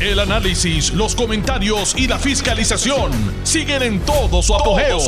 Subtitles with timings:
[0.00, 3.12] El análisis, los comentarios y la fiscalización
[3.42, 4.98] siguen en todo su apogeo.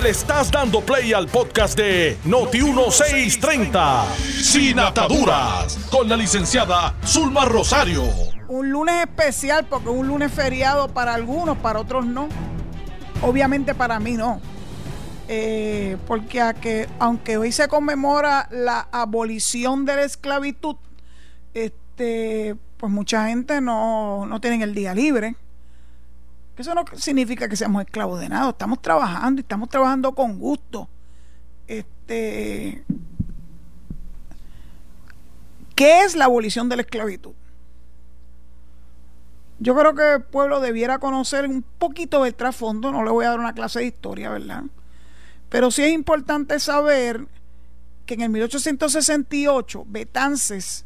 [0.00, 8.04] Le estás dando play al podcast de Noti1630, Sin Ataduras, con la licenciada Zulma Rosario.
[8.46, 12.28] Un lunes especial porque es un lunes feriado para algunos, para otros no.
[13.20, 14.40] Obviamente para mí no.
[15.26, 20.76] Eh, porque a que, aunque hoy se conmemora la abolición de la esclavitud,
[21.52, 25.36] este, pues mucha gente no, no tiene el día libre.
[26.56, 28.50] Eso no significa que seamos esclavos de nada.
[28.50, 30.88] Estamos trabajando y estamos trabajando con gusto.
[31.66, 32.84] Este,
[35.74, 37.34] ¿Qué es la abolición de la esclavitud?
[39.60, 42.90] Yo creo que el pueblo debiera conocer un poquito del trasfondo.
[42.90, 44.64] No le voy a dar una clase de historia, ¿verdad?
[45.48, 47.26] Pero sí es importante saber
[48.06, 50.84] que en el 1868 Betances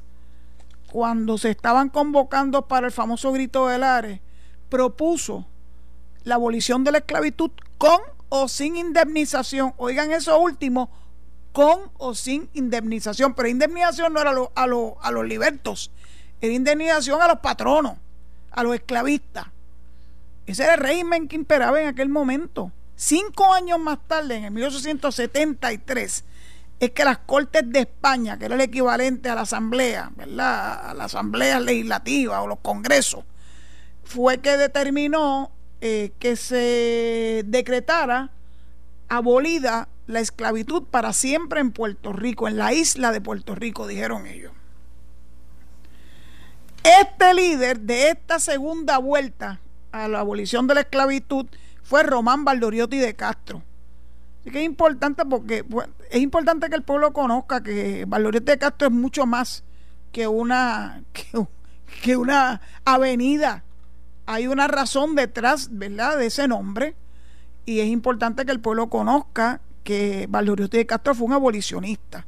[0.92, 4.20] cuando se estaban convocando para el famoso grito del Ares,
[4.68, 5.46] propuso
[6.22, 9.72] la abolición de la esclavitud con o sin indemnización.
[9.78, 10.90] Oigan eso último,
[11.52, 13.32] con o sin indemnización.
[13.32, 15.90] Pero indemnización no era a, a los libertos,
[16.42, 17.96] era indemnización a los patronos,
[18.50, 19.46] a los esclavistas.
[20.46, 22.70] Ese era el régimen que imperaba en aquel momento.
[22.96, 26.24] Cinco años más tarde, en el 1873,
[26.86, 30.90] es que las Cortes de España, que era el equivalente a la Asamblea, ¿verdad?
[30.90, 33.24] A la Asamblea Legislativa o los Congresos,
[34.02, 38.30] fue que determinó eh, que se decretara
[39.08, 44.26] abolida la esclavitud para siempre en Puerto Rico, en la isla de Puerto Rico, dijeron
[44.26, 44.50] ellos.
[46.82, 49.60] Este líder de esta segunda vuelta
[49.92, 51.46] a la abolición de la esclavitud
[51.84, 53.62] fue Román Valdoriotti de Castro
[54.42, 55.64] Así que es importante porque
[56.10, 59.62] es importante que el pueblo conozca que Valorete de Castro es mucho más
[60.10, 61.04] que una,
[62.02, 63.62] que, una avenida.
[64.26, 66.96] Hay una razón detrás, ¿verdad?, de ese nombre.
[67.66, 72.26] Y es importante que el pueblo conozca que Valorete de Castro fue un abolicionista.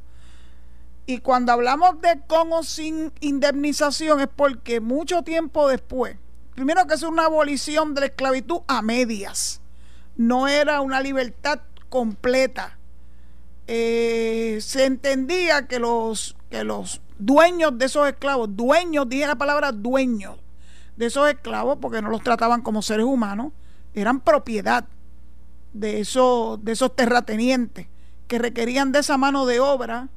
[1.05, 6.15] Y cuando hablamos de con o sin indemnización es porque mucho tiempo después,
[6.55, 9.61] primero que es una abolición de la esclavitud a medias,
[10.15, 11.59] no era una libertad
[11.95, 12.77] completa.
[13.67, 19.71] Eh, se entendía que los, que los dueños de esos esclavos, dueños, dije la palabra
[19.71, 20.35] dueños
[20.97, 23.53] de esos esclavos, porque no los trataban como seres humanos,
[23.93, 24.83] eran propiedad
[25.71, 27.87] de esos, de esos terratenientes
[28.27, 30.09] que requerían de esa mano de obra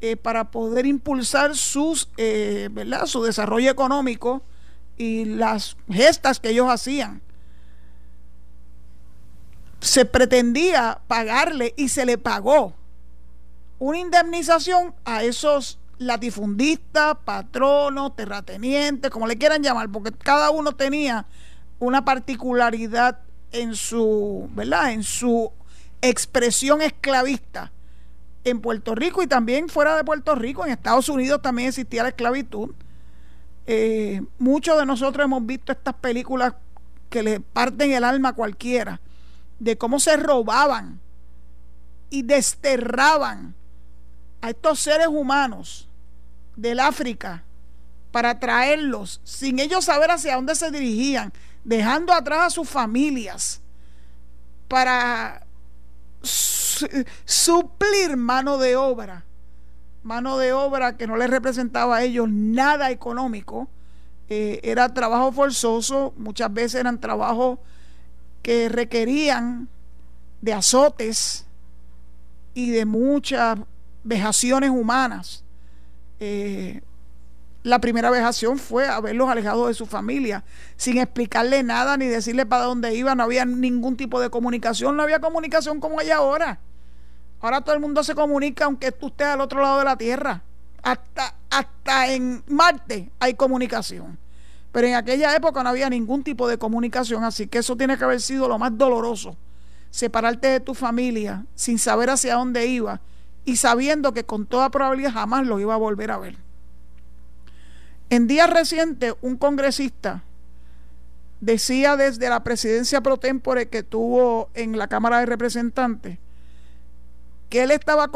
[0.00, 3.04] eh, para poder impulsar sus, eh, ¿verdad?
[3.04, 4.42] su desarrollo económico
[4.96, 7.20] y las gestas que ellos hacían
[9.82, 12.72] se pretendía pagarle y se le pagó
[13.80, 21.26] una indemnización a esos latifundistas, patronos, terratenientes, como le quieran llamar, porque cada uno tenía
[21.80, 23.18] una particularidad
[23.50, 24.92] en su, ¿verdad?
[24.92, 25.50] En su
[26.00, 27.72] expresión esclavista
[28.44, 32.10] en Puerto Rico y también fuera de Puerto Rico, en Estados Unidos también existía la
[32.10, 32.70] esclavitud.
[33.66, 36.54] Eh, muchos de nosotros hemos visto estas películas
[37.10, 39.00] que le parten el alma a cualquiera
[39.62, 40.98] de cómo se robaban
[42.10, 43.54] y desterraban
[44.40, 45.88] a estos seres humanos
[46.56, 47.44] del África
[48.10, 53.60] para traerlos sin ellos saber hacia dónde se dirigían, dejando atrás a sus familias
[54.66, 55.46] para
[57.24, 59.24] suplir mano de obra,
[60.02, 63.68] mano de obra que no les representaba a ellos nada económico,
[64.28, 67.60] eh, era trabajo forzoso, muchas veces eran trabajos
[68.42, 69.68] que requerían
[70.40, 71.46] de azotes
[72.54, 73.58] y de muchas
[74.04, 75.44] vejaciones humanas.
[76.20, 76.82] Eh,
[77.62, 80.44] la primera vejación fue haberlos alejado de su familia,
[80.76, 85.04] sin explicarle nada ni decirle para dónde iba, no había ningún tipo de comunicación, no
[85.04, 86.58] había comunicación como hay ahora.
[87.40, 90.42] Ahora todo el mundo se comunica aunque tú estés al otro lado de la Tierra.
[90.82, 94.18] Hasta, hasta en Marte hay comunicación.
[94.72, 98.04] Pero en aquella época no había ningún tipo de comunicación, así que eso tiene que
[98.04, 99.36] haber sido lo más doloroso.
[99.90, 103.02] Separarte de tu familia sin saber hacia dónde iba
[103.44, 106.36] y sabiendo que con toda probabilidad jamás lo iba a volver a ver.
[108.08, 110.24] En días recientes, un congresista
[111.40, 116.18] decía desde la presidencia pro tempore que tuvo en la Cámara de Representantes
[117.50, 118.10] que él estaba,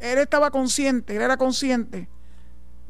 [0.00, 2.08] él estaba consciente, él era consciente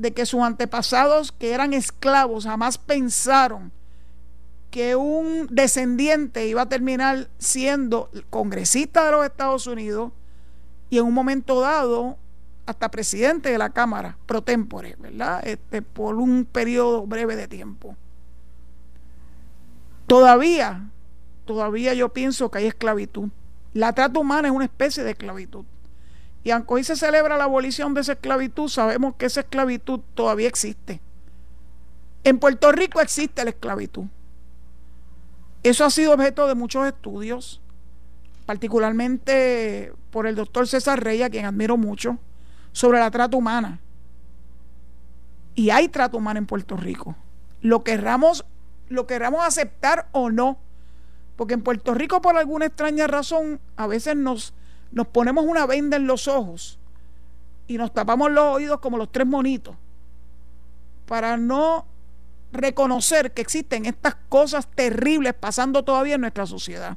[0.01, 3.71] de que sus antepasados que eran esclavos jamás pensaron
[4.71, 10.11] que un descendiente iba a terminar siendo congresista de los Estados Unidos
[10.89, 12.17] y en un momento dado
[12.65, 15.47] hasta presidente de la Cámara pro tempore, ¿verdad?
[15.47, 17.95] Este, por un periodo breve de tiempo.
[20.07, 20.89] todavía,
[21.45, 23.29] todavía yo pienso que hay esclavitud.
[23.75, 25.65] La trata humana es una especie de esclavitud.
[26.43, 30.49] Y aunque hoy se celebra la abolición de esa esclavitud, sabemos que esa esclavitud todavía
[30.49, 31.01] existe.
[32.25, 34.05] En Puerto Rico existe la esclavitud.
[35.63, 37.61] Eso ha sido objeto de muchos estudios,
[38.47, 42.19] particularmente por el doctor César Rey, a quien admiro mucho,
[42.73, 43.81] sobre la trata humana.
[45.55, 47.17] Y hay trata humana en Puerto Rico.
[47.61, 48.47] Lo querramos,
[48.89, 50.59] lo querramos aceptar o no.
[51.37, 54.55] Porque en Puerto Rico, por alguna extraña razón, a veces nos,
[54.93, 56.79] nos ponemos una venda en los ojos
[57.67, 59.77] y nos tapamos los oídos como los tres monitos
[61.07, 61.87] para no
[62.53, 66.97] reconocer que existen estas cosas terribles pasando todavía en nuestra sociedad.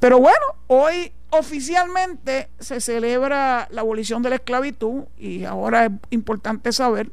[0.00, 6.72] Pero bueno, hoy oficialmente se celebra la abolición de la esclavitud y ahora es importante
[6.72, 7.10] saber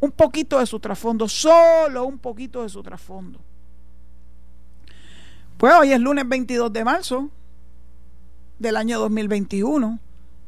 [0.00, 3.38] un poquito de su trasfondo, solo un poquito de su trasfondo.
[5.56, 7.30] Pues hoy es lunes 22 de marzo
[8.58, 9.98] del año 2021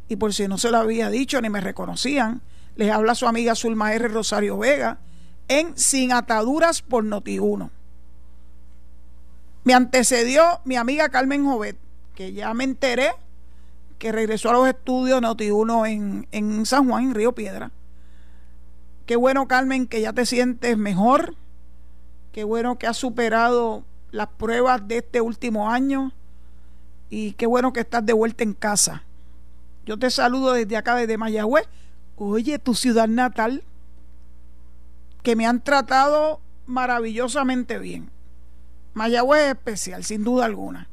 [0.08, 2.42] y por si no se lo había dicho ni me reconocían,
[2.76, 4.08] les habla su amiga Zulma R.
[4.08, 4.98] Rosario Vega
[5.48, 7.70] en Sin Ataduras por Noti1.
[9.64, 11.76] Me antecedió mi amiga Carmen Jovet,
[12.14, 13.12] que ya me enteré
[13.98, 17.70] que regresó a los estudios Noti1 en, en San Juan, en Río Piedra.
[19.06, 21.34] Qué bueno, Carmen, que ya te sientes mejor.
[22.32, 26.12] Qué bueno que has superado las pruebas de este último año.
[27.10, 29.02] Y qué bueno que estás de vuelta en casa.
[29.84, 31.66] Yo te saludo desde acá, desde Mayagüez
[32.16, 33.64] oye, tu ciudad natal,
[35.22, 38.10] que me han tratado maravillosamente bien.
[38.94, 40.88] Mayagüez es especial, sin duda alguna.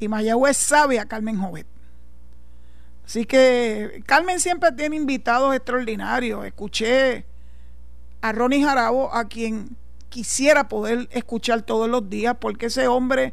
[0.00, 1.66] Y Mayagüez sabe a Carmen Jovet.
[3.04, 6.46] Así que Carmen siempre tiene invitados extraordinarios.
[6.46, 7.26] Escuché
[8.22, 9.76] a Ronnie Jarabo, a quien
[10.12, 13.32] quisiera poder escuchar todos los días, porque ese hombre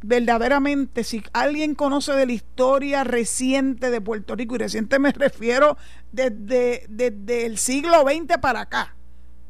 [0.00, 5.76] verdaderamente, si alguien conoce de la historia reciente de Puerto Rico, y reciente me refiero
[6.10, 8.94] desde, desde el siglo XX para acá,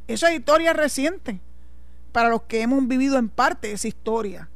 [0.08, 1.38] esa es historia reciente,
[2.10, 4.48] para los que hemos vivido en parte esa historia.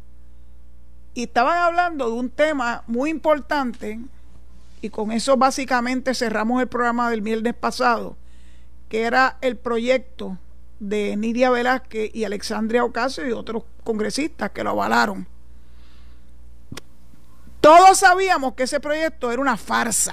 [1.14, 4.00] Y estaban hablando de un tema muy importante,
[4.80, 8.16] y con eso básicamente cerramos el programa del viernes pasado,
[8.88, 10.36] que era el proyecto
[10.88, 15.26] de Nidia Velázquez y Alexandria Ocasio y otros congresistas que lo avalaron
[17.62, 20.12] todos sabíamos que ese proyecto era una farsa.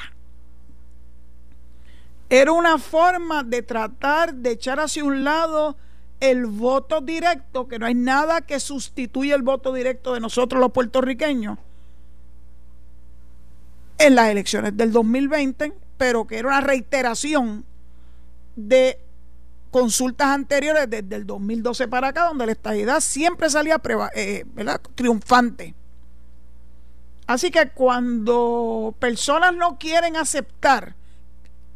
[2.30, 5.76] Era una forma de tratar de echar hacia un lado
[6.20, 10.72] el voto directo, que no hay nada que sustituya el voto directo de nosotros los
[10.72, 11.58] puertorriqueños
[13.98, 17.66] en las elecciones del 2020, pero que era una reiteración
[18.56, 19.00] de
[19.72, 23.82] consultas anteriores desde el 2012 para acá, donde la estabilidad siempre salía
[24.16, 24.46] eh,
[24.96, 25.76] triunfante.
[27.28, 30.96] Así que cuando personas no quieren aceptar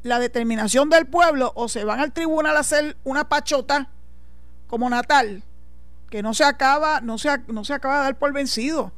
[0.02, 3.90] la determinación del pueblo o se van al tribunal a hacer una pachota
[4.68, 5.44] como Natal,
[6.10, 8.92] que no se acaba, no se, no se acaba de dar por vencido.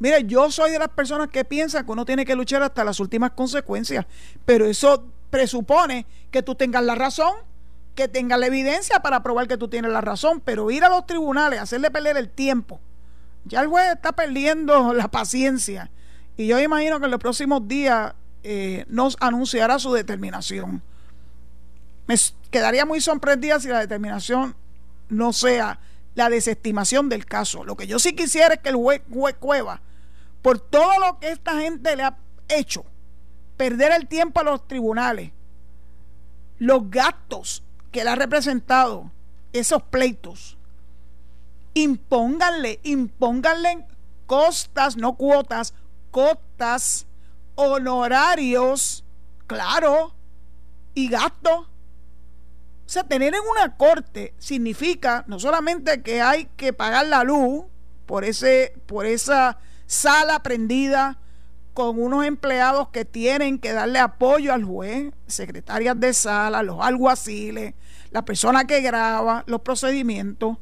[0.00, 3.00] Mire, yo soy de las personas que piensan que uno tiene que luchar hasta las
[3.00, 4.06] últimas consecuencias,
[4.44, 7.34] pero eso presupone que tú tengas la razón,
[7.98, 11.04] que tengas la evidencia para probar que tú tienes la razón, pero ir a los
[11.06, 12.80] tribunales, hacerle perder el tiempo
[13.48, 15.90] ya el juez está perdiendo la paciencia
[16.36, 18.14] y yo imagino que en los próximos días
[18.44, 20.82] eh, nos anunciará su determinación.
[22.06, 22.14] Me
[22.50, 24.54] quedaría muy sorprendida si la determinación
[25.08, 25.80] no sea
[26.14, 27.64] la desestimación del caso.
[27.64, 29.02] Lo que yo sí quisiera es que el juez
[29.40, 29.82] Cueva,
[30.42, 32.16] por todo lo que esta gente le ha
[32.48, 32.84] hecho,
[33.56, 35.32] perder el tiempo a los tribunales,
[36.58, 39.10] los gastos que le ha representado
[39.52, 40.56] esos pleitos,
[41.74, 43.86] impónganle, impónganle
[44.26, 45.74] costas, no cuotas,
[46.10, 47.06] costas,
[47.54, 49.04] honorarios,
[49.46, 50.14] claro,
[50.94, 51.66] y gastos.
[52.88, 57.64] O sea, tener en una corte significa no solamente que hay que pagar la luz
[58.06, 61.18] por, ese, por esa sala prendida
[61.78, 67.74] con unos empleados que tienen que darle apoyo al juez, secretarias de sala, los alguaciles,
[68.10, 70.56] la persona que graba los procedimientos,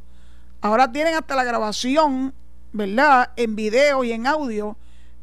[0.60, 2.34] Ahora tienen hasta la grabación,
[2.72, 3.30] ¿verdad?
[3.36, 4.76] En video y en audio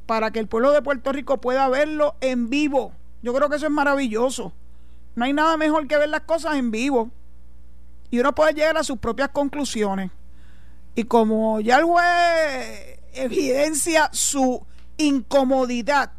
[0.07, 2.93] para que el pueblo de Puerto Rico pueda verlo en vivo.
[3.21, 4.51] Yo creo que eso es maravilloso.
[5.13, 7.11] No hay nada mejor que ver las cosas en vivo.
[8.09, 10.09] Y uno puede llegar a sus propias conclusiones.
[10.95, 14.65] Y como ya el juez evidencia su
[14.97, 16.11] incomodidad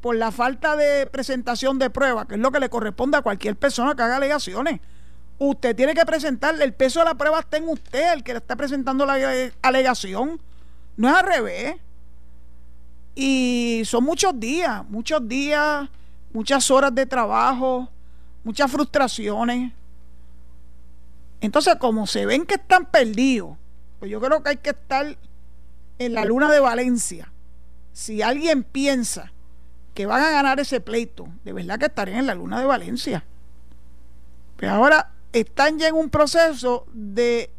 [0.00, 3.56] por la falta de presentación de pruebas, que es lo que le corresponde a cualquier
[3.56, 4.80] persona que haga alegaciones.
[5.38, 8.38] Usted tiene que presentarle, el peso de la prueba está en usted, el que le
[8.38, 9.16] está presentando la
[9.62, 10.40] alegación.
[10.96, 11.76] No es al revés.
[13.14, 15.88] Y son muchos días, muchos días,
[16.32, 17.88] muchas horas de trabajo,
[18.44, 19.72] muchas frustraciones.
[21.40, 23.56] Entonces, como se ven que están perdidos,
[23.98, 25.16] pues yo creo que hay que estar
[25.98, 27.30] en la luna de Valencia.
[27.94, 29.32] Si alguien piensa
[29.94, 33.24] que van a ganar ese pleito, de verdad que estarían en la luna de Valencia.
[34.56, 37.50] Pero ahora están ya en un proceso de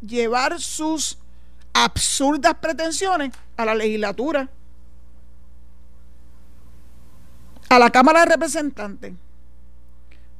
[0.00, 1.18] llevar sus
[1.72, 4.50] absurdas pretensiones a la legislatura,
[7.68, 9.14] a la Cámara de Representantes.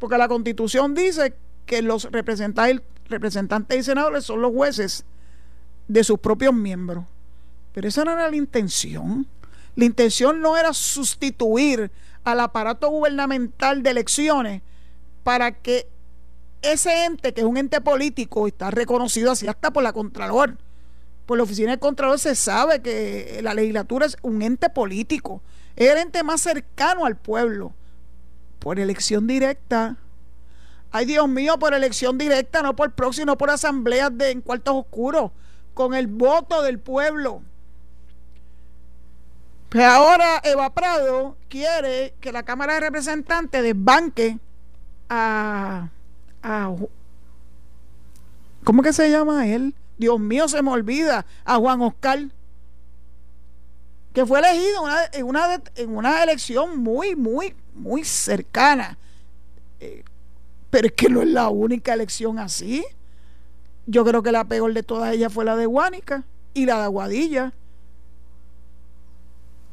[0.01, 1.35] Porque la constitución dice
[1.67, 5.05] que los representantes, representantes y senadores son los jueces
[5.87, 7.05] de sus propios miembros.
[7.73, 9.29] Pero esa no era la intención.
[9.77, 11.91] La intención no era sustituir
[12.25, 14.63] al aparato gubernamental de elecciones
[15.23, 15.87] para que
[16.63, 20.57] ese ente, que es un ente político, está reconocido así hasta por la Contralor.
[21.27, 25.43] Por la oficina del Contralor se sabe que la legislatura es un ente político,
[25.77, 27.73] es el ente más cercano al pueblo.
[28.59, 29.97] Por elección directa.
[30.91, 34.75] Ay, Dios mío, por elección directa, no por próximo, no por asambleas de, en cuartos
[34.75, 35.33] oscuros,
[35.75, 37.43] con el voto del pueblo.
[39.85, 44.39] Ahora Eva Prado quiere que la Cámara de Representantes desbanque
[45.09, 45.89] a,
[46.43, 46.73] a
[48.65, 49.75] ¿Cómo que se llama él?
[49.99, 51.25] Dios mío, se me olvida.
[51.45, 52.19] A Juan Oscar.
[54.13, 58.99] Que fue elegido en una, en una elección muy, muy, muy cercana.
[59.79, 60.03] Eh,
[60.71, 62.85] pero es que no es la única elección así.
[63.87, 66.85] Yo creo que la peor de todas ellas fue la de Guánica y la de
[66.85, 67.53] Aguadilla.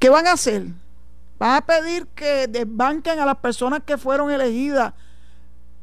[0.03, 0.65] ¿Qué van a hacer?
[1.39, 4.93] Van a pedir que desbanquen a las personas que fueron elegidas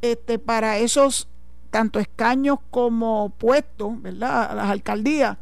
[0.03, 1.27] este, para esos
[1.71, 4.51] tanto escaños como puestos, ¿verdad?
[4.51, 5.39] A las alcaldías,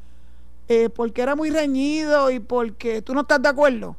[0.69, 3.97] eh, porque era muy reñido y porque tú no estás de acuerdo,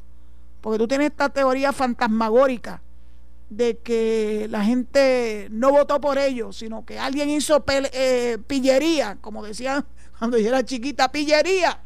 [0.62, 2.80] porque tú tienes esta teoría fantasmagórica
[3.50, 9.44] de que la gente no votó por ellos, sino que alguien hizo eh, pillería, como
[9.44, 9.84] decían
[10.18, 11.82] cuando yo era chiquita, pillería.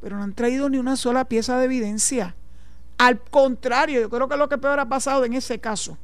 [0.00, 2.36] Pero no han traído ni una sola pieza de evidencia.
[2.98, 5.98] Al contrario, yo creo que lo que peor ha pasado en ese caso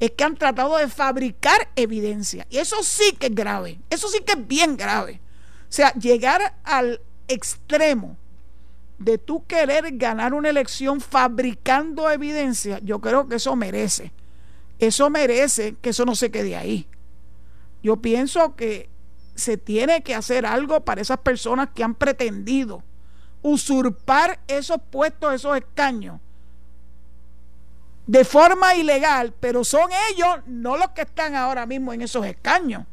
[0.00, 2.46] es que han tratado de fabricar evidencia.
[2.50, 3.80] Y eso sí que es grave.
[3.90, 5.20] Eso sí que es bien grave.
[5.68, 8.16] O sea, llegar al extremo
[8.98, 14.12] de tú querer ganar una elección fabricando evidencia, yo creo que eso merece.
[14.78, 16.86] Eso merece que eso no se quede ahí.
[17.82, 18.88] Yo pienso que
[19.34, 22.82] se tiene que hacer algo para esas personas que han pretendido
[23.46, 26.18] usurpar esos puestos, esos escaños,
[28.06, 32.84] de forma ilegal, pero son ellos, no los que están ahora mismo en esos escaños.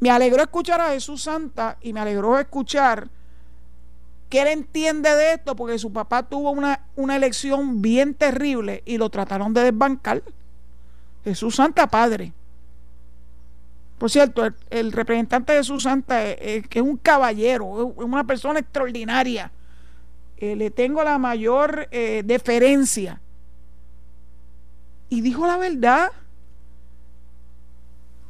[0.00, 3.08] Me alegró escuchar a Jesús Santa y me alegró escuchar
[4.28, 8.98] que él entiende de esto porque su papá tuvo una, una elección bien terrible y
[8.98, 10.22] lo trataron de desbancar.
[11.24, 12.34] Jesús Santa Padre.
[13.98, 19.50] Por cierto, el, representante de Jesús Santa es, que es un caballero, una persona extraordinaria.
[20.36, 23.20] Eh, le tengo la mayor eh, deferencia.
[25.08, 26.12] Y dijo la verdad.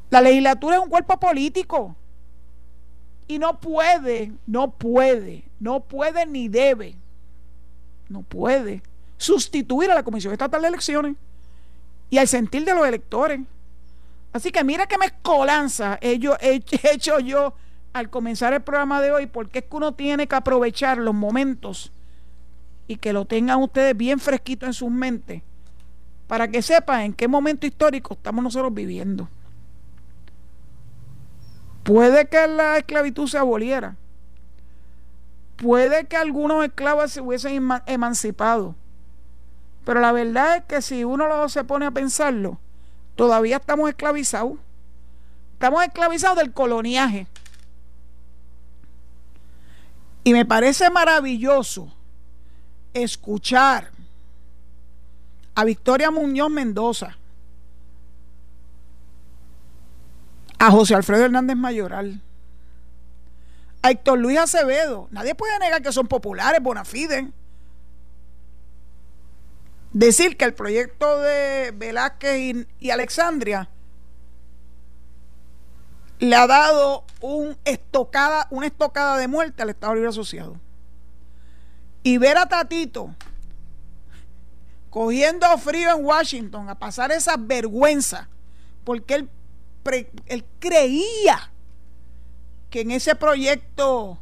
[0.08, 1.94] La legislatura es un cuerpo político.
[3.26, 6.96] Y no puede, no puede, no puede ni debe,
[8.08, 8.82] no puede
[9.18, 11.16] sustituir a la Comisión Estatal de Elecciones
[12.08, 13.40] y al sentir de los electores.
[14.32, 16.18] Así que mira que me escolanza he
[16.92, 17.54] hecho yo
[17.92, 21.92] al comenzar el programa de hoy, porque es que uno tiene que aprovechar los momentos
[22.86, 25.42] y que lo tengan ustedes bien fresquito en sus mentes
[26.26, 29.28] para que sepan en qué momento histórico estamos nosotros viviendo.
[31.82, 33.96] Puede que la esclavitud se aboliera.
[35.56, 38.74] Puede que algunos esclavos se hubiesen emancipado.
[39.84, 42.60] Pero la verdad es que si uno se pone a pensarlo,
[43.18, 44.52] todavía estamos esclavizados.
[45.54, 47.26] Estamos esclavizados del coloniaje.
[50.22, 51.92] Y me parece maravilloso
[52.94, 53.90] escuchar
[55.56, 57.16] a Victoria Muñoz Mendoza
[60.60, 62.20] a José Alfredo Hernández Mayoral,
[63.82, 65.08] a Héctor Luis Acevedo.
[65.10, 67.32] Nadie puede negar que son populares, bona fide.
[69.98, 73.68] Decir que el proyecto de Velázquez y, Alexandria
[76.20, 77.04] le ha dado
[77.64, 80.54] estocada, una estocada de muerte al Estado Libre Asociado.
[82.04, 83.12] Y ver a Tatito
[84.88, 88.28] cogiendo frío en Washington a pasar esa vergüenza
[88.84, 89.26] porque
[90.26, 91.50] él creía
[92.70, 94.16] que en ese proyecto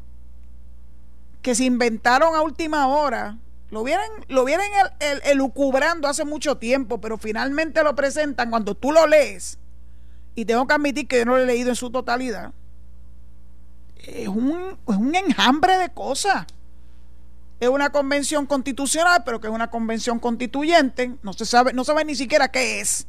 [1.43, 3.37] que se inventaron a última hora,
[3.71, 4.71] lo vienen, lo vienen
[5.01, 9.59] el, elucubrando hace mucho tiempo, pero finalmente lo presentan cuando tú lo lees.
[10.35, 12.53] Y tengo que admitir que yo no lo he leído en su totalidad.
[13.97, 16.47] Es un, es un enjambre de cosas.
[17.59, 21.17] Es una convención constitucional, pero que es una convención constituyente.
[21.23, 23.07] No se sabe, no sabe ni siquiera qué es.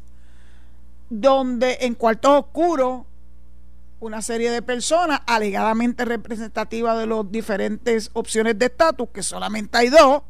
[1.10, 3.04] Donde en cuartos oscuros
[4.00, 9.90] una serie de personas alegadamente representativas de las diferentes opciones de estatus, que solamente hay
[9.90, 10.22] dos,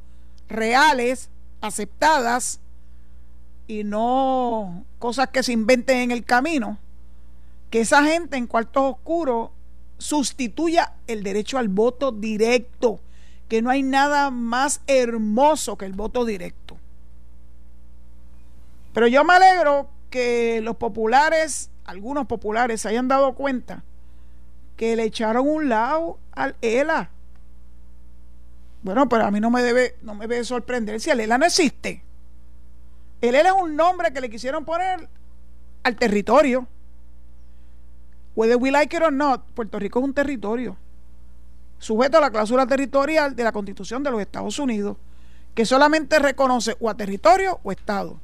[0.50, 1.30] reales,
[1.62, 2.60] aceptadas,
[3.68, 6.78] y no cosas que se inventen en el camino,
[7.70, 9.50] que esa gente en cuartos oscuros
[9.98, 13.00] sustituya el derecho al voto directo,
[13.50, 16.78] que no hay nada más hermoso que el voto directo.
[18.94, 23.84] Pero yo me alegro que los populares algunos populares se hayan dado cuenta
[24.76, 27.10] que le echaron un lado al ELA.
[28.82, 31.46] Bueno, pero a mí no me debe, no me debe sorprender si el ELA no
[31.46, 32.04] existe.
[33.22, 35.08] El ELA es un nombre que le quisieron poner
[35.84, 36.68] al territorio.
[38.36, 40.78] Whether we like it or not, Puerto Rico es un territorio
[41.80, 44.98] sujeto a la cláusula territorial de la Constitución de los Estados Unidos,
[45.54, 48.20] que solamente reconoce o a territorio o Estado.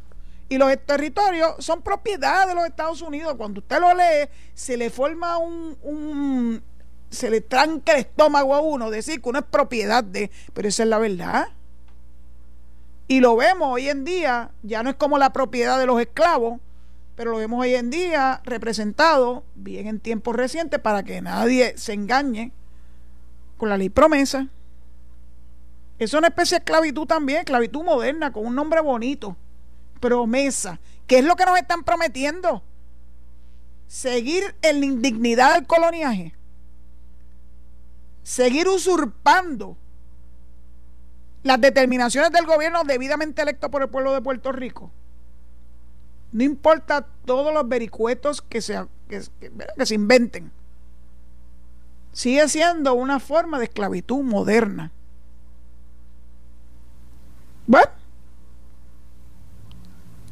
[0.49, 3.35] Y los territorios son propiedad de los Estados Unidos.
[3.37, 6.61] Cuando usted lo lee, se le forma un,
[7.13, 10.83] se le tranca el estómago a uno decir que uno es propiedad de, pero esa
[10.83, 11.49] es la verdad.
[13.07, 16.59] Y lo vemos hoy en día, ya no es como la propiedad de los esclavos,
[17.15, 21.93] pero lo vemos hoy en día representado, bien en tiempos recientes, para que nadie se
[21.93, 22.51] engañe
[23.57, 24.47] con la ley promesa.
[25.99, 29.37] Es una especie de esclavitud también, esclavitud moderna, con un nombre bonito
[29.99, 30.79] promesa.
[31.07, 32.63] ¿Qué es lo que nos están prometiendo?
[33.87, 36.33] Seguir en la indignidad del coloniaje.
[38.23, 39.77] Seguir usurpando
[41.43, 44.91] las determinaciones del gobierno debidamente electo por el pueblo de Puerto Rico.
[46.31, 49.21] No importa todos los vericuetos que se, que
[49.85, 50.51] se inventen.
[52.13, 54.91] Sigue siendo una forma de esclavitud moderna.
[57.67, 57.91] Bueno,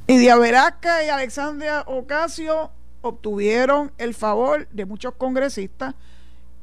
[0.07, 5.95] y Diaberaca y Alexandria Ocasio obtuvieron el favor de muchos congresistas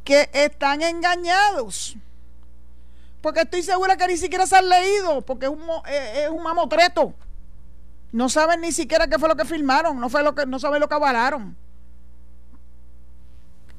[0.04, 1.96] que están engañados.
[3.20, 6.42] Porque estoy segura que ni siquiera se han leído, porque es un, eh, es un
[6.42, 7.14] mamotreto.
[8.12, 10.80] No saben ni siquiera qué fue lo que firmaron, no, fue lo que, no saben
[10.80, 11.56] lo que avalaron.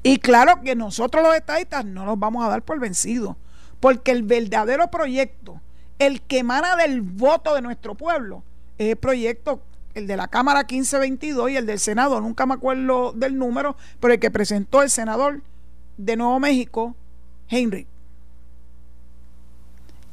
[0.02, 3.36] Y claro que nosotros los estadistas no nos vamos a dar por vencidos,
[3.80, 5.60] porque el verdadero proyecto,
[5.98, 8.42] el que emana del voto de nuestro pueblo,
[8.78, 9.60] el proyecto,
[9.94, 14.14] el de la Cámara 1522 y el del Senado, nunca me acuerdo del número, pero
[14.14, 15.42] el que presentó el senador
[16.04, 16.94] de Nuevo México,
[17.48, 17.86] Henry.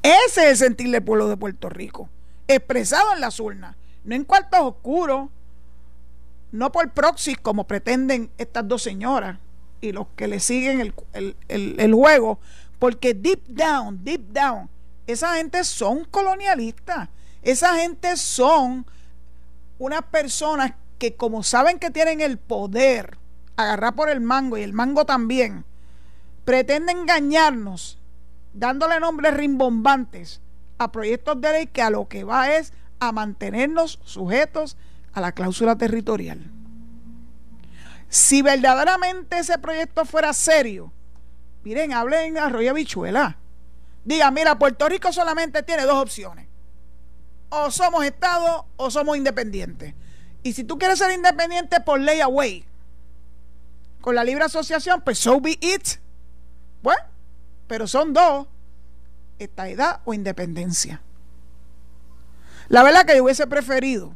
[0.04, 2.10] Ese es el sentir del pueblo de Puerto Rico,
[2.47, 5.30] expresado en las urnas, no en cuartos oscuros,
[6.52, 9.38] no por proxy como pretenden estas dos señoras
[9.82, 12.39] y los que le siguen el, el juego,
[12.80, 14.69] porque deep down, deep down,
[15.08, 17.10] esa gente son colonialistas
[17.47, 18.86] esa gente son
[19.80, 23.17] unas personas que como saben que tienen el poder,
[23.56, 25.63] agarrar por el mango y el mango también,
[26.48, 27.98] pretenden engañarnos
[28.54, 30.40] dándole nombres rimbombantes
[30.78, 34.78] a proyectos de ley que a lo que va es a mantenernos sujetos
[35.12, 36.40] a la cláusula territorial.
[38.08, 40.94] Si verdaderamente ese proyecto fuera serio,
[41.66, 43.36] miren, hablen Arroyo Bichuela.
[44.06, 46.48] Diga, mira, Puerto Rico solamente tiene dos opciones
[47.50, 49.96] o somos Estado o somos independientes.
[50.44, 52.64] Y si tú quieres ser independiente por ley away,
[54.00, 56.00] con la libre asociación, pues so be it.
[56.82, 57.02] Bueno,
[57.68, 58.48] pero son dos,
[59.40, 61.02] edad o independencia.
[62.70, 64.16] La verdad que yo hubiese preferido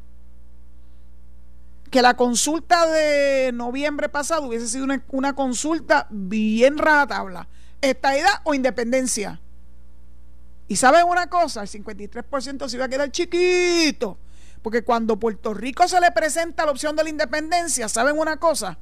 [1.90, 7.48] que la consulta de noviembre pasado hubiese sido una, consulta bien rajatabla.
[7.82, 9.42] edad o independencia.
[10.70, 14.18] Y saben una cosa, el 53% se iba a quedar chiquito.
[14.62, 18.78] Porque cuando Puerto Rico se le presenta la opción de la independencia, ¿saben una cosa?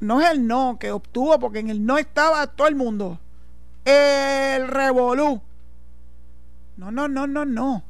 [0.00, 3.18] No es el no que obtuvo, porque en el no estaba todo el mundo.
[3.84, 5.40] El revolú.
[6.76, 7.84] No, no, no, no, no.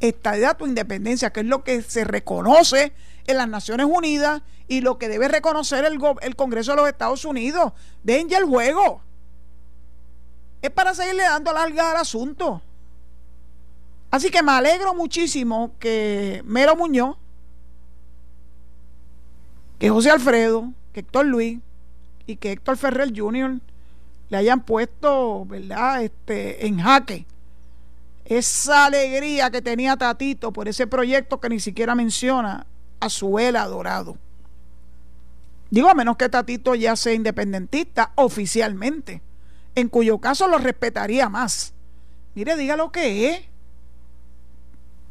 [0.00, 2.92] Estadía tu independencia, que es lo que se reconoce
[3.26, 7.24] en las Naciones Unidas y lo que debe reconocer el, el Congreso de los Estados
[7.24, 7.72] Unidos.
[8.02, 9.00] Den ya el juego
[10.64, 12.62] es para seguirle dando larga al asunto.
[14.10, 17.18] Así que me alegro muchísimo que Mero Muñoz
[19.78, 21.58] que José Alfredo, que Héctor Luis
[22.26, 23.60] y que Héctor Ferrer Jr.
[24.30, 27.26] le hayan puesto, ¿verdad?, este, en jaque
[28.24, 32.66] esa alegría que tenía Tatito por ese proyecto que ni siquiera menciona
[33.00, 34.16] a su él adorado.
[35.70, 39.20] Digo, a menos que Tatito ya sea independentista oficialmente,
[39.74, 41.74] en cuyo caso lo respetaría más.
[42.34, 43.42] Mire, diga lo que es.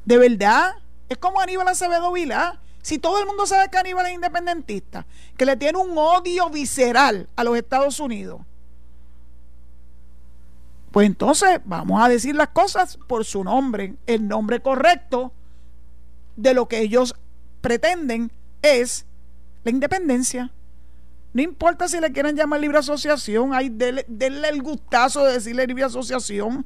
[0.06, 0.74] De verdad,
[1.10, 2.60] es como Aníbal Acevedo Vilá.
[2.84, 5.06] Si todo el mundo sabe que Aníbal es independentista,
[5.38, 8.41] que le tiene un odio visceral a los Estados Unidos,
[10.91, 13.96] pues entonces vamos a decir las cosas por su nombre.
[14.06, 15.32] El nombre correcto
[16.36, 17.15] de lo que ellos
[17.62, 19.06] pretenden es
[19.63, 20.52] la independencia.
[21.32, 24.06] No importa si le quieren llamar libre asociación, hay denle,
[24.50, 26.65] el gustazo de decirle libre asociación,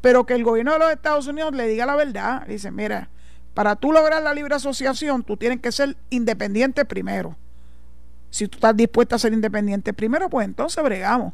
[0.00, 2.46] pero que el gobierno de los Estados Unidos le diga la verdad.
[2.48, 3.08] Dice, mira,
[3.56, 7.36] para tú lograr la libre asociación, tú tienes que ser independiente primero.
[8.28, 11.32] Si tú estás dispuesta a ser independiente primero, pues entonces bregamos.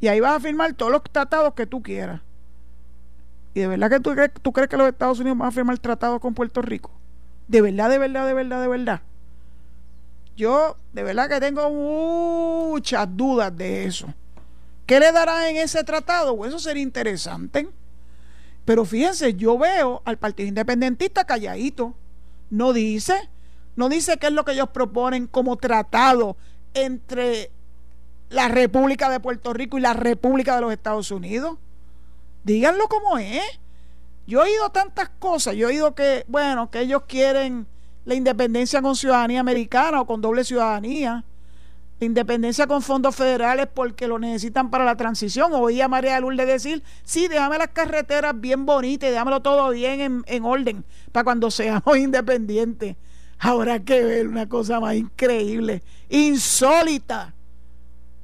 [0.00, 2.22] Y ahí vas a firmar todos los tratados que tú quieras.
[3.52, 5.78] ¿Y de verdad que tú crees, tú crees que los Estados Unidos van a firmar
[5.78, 6.90] tratados con Puerto Rico?
[7.46, 9.00] De verdad, de verdad, de verdad, de verdad.
[10.38, 14.06] Yo de verdad que tengo muchas dudas de eso.
[14.86, 16.34] ¿Qué le dará en ese tratado?
[16.38, 17.68] Pues eso sería interesante.
[18.64, 21.94] Pero fíjense, yo veo al Partido Independentista calladito.
[22.50, 23.28] No dice,
[23.76, 26.36] no dice qué es lo que ellos proponen como tratado
[26.72, 27.50] entre
[28.30, 31.58] la República de Puerto Rico y la República de los Estados Unidos.
[32.42, 33.42] Díganlo como es.
[34.26, 35.54] Yo he oído tantas cosas.
[35.54, 37.66] Yo he oído que, bueno, que ellos quieren
[38.04, 41.24] la independencia con ciudadanía americana o con doble ciudadanía,
[42.04, 45.52] independencia con fondos federales porque lo necesitan para la transición.
[45.54, 50.00] Oí a María Lourdes decir, sí, déjame las carreteras bien bonitas y déjamelo todo bien
[50.00, 52.96] en, en orden para cuando seamos independientes.
[53.38, 57.34] Habrá que ver una cosa más increíble, insólita.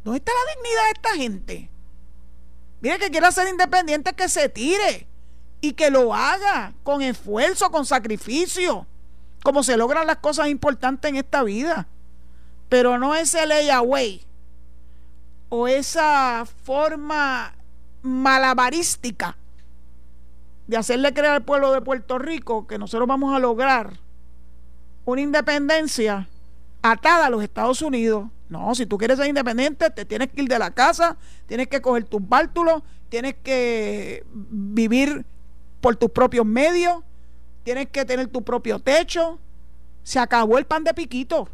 [0.04, 1.70] ¿Dónde está la dignidad de esta gente?
[2.80, 5.06] Mire que quiera ser independiente, que se tire
[5.60, 8.86] y que lo haga con esfuerzo, con sacrificio
[9.42, 11.86] como se logran las cosas importantes en esta vida.
[12.70, 14.22] Pero no ese layaway
[15.50, 17.52] o esa forma
[18.00, 19.36] malabarística
[20.66, 23.98] de hacerle creer al pueblo de Puerto Rico que nosotros vamos a lograr
[25.04, 26.28] una independencia
[26.80, 28.28] atada a los Estados Unidos.
[28.48, 31.82] No, si tú quieres ser independiente, te tienes que ir de la casa, tienes que
[31.82, 35.24] coger tus bártulos, tienes que vivir
[35.80, 37.02] por tus propios medios,
[37.64, 39.38] tienes que tener tu propio techo.
[40.02, 41.48] Se acabó el pan de piquito.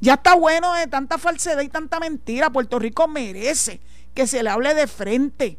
[0.00, 2.50] Ya está bueno de tanta falsedad y tanta mentira.
[2.50, 3.80] Puerto Rico merece
[4.14, 5.58] que se le hable de frente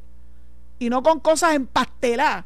[0.79, 2.45] y no con cosas empasteladas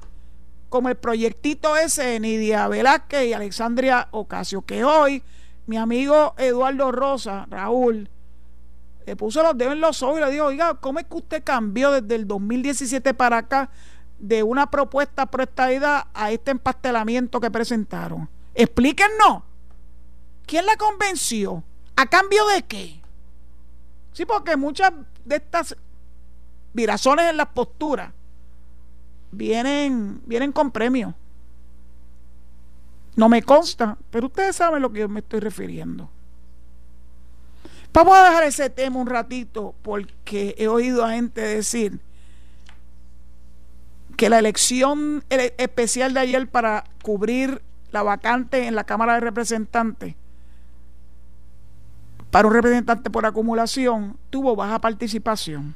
[0.69, 5.23] como el proyectito ese de Nidia Velázquez y Alexandria Ocasio, que hoy
[5.67, 8.10] mi amigo Eduardo Rosa, Raúl,
[9.05, 11.43] le puso los dedos en los ojos y le dijo, oiga, ¿cómo es que usted
[11.43, 13.69] cambió desde el 2017 para acá
[14.19, 15.45] de una propuesta pro
[16.13, 18.29] a este empastelamiento que presentaron.
[18.53, 19.43] Explíquenos.
[20.45, 21.63] ¿Quién la convenció?
[21.95, 22.99] ¿A cambio de qué?
[24.13, 24.91] Sí, porque muchas
[25.23, 25.75] de estas
[26.73, 28.12] virazones en las posturas
[29.31, 31.13] vienen, vienen con premio.
[33.15, 36.10] No me consta, pero ustedes saben lo que yo me estoy refiriendo.
[37.93, 41.99] Vamos a dejar ese tema un ratito porque he oído a gente decir
[44.17, 50.15] que la elección especial de ayer para cubrir la vacante en la Cámara de Representantes
[52.36, 55.74] para un representante por acumulación tuvo baja participación.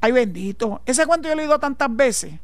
[0.00, 2.34] Ay bendito, ese cuento yo lo he oído tantas veces.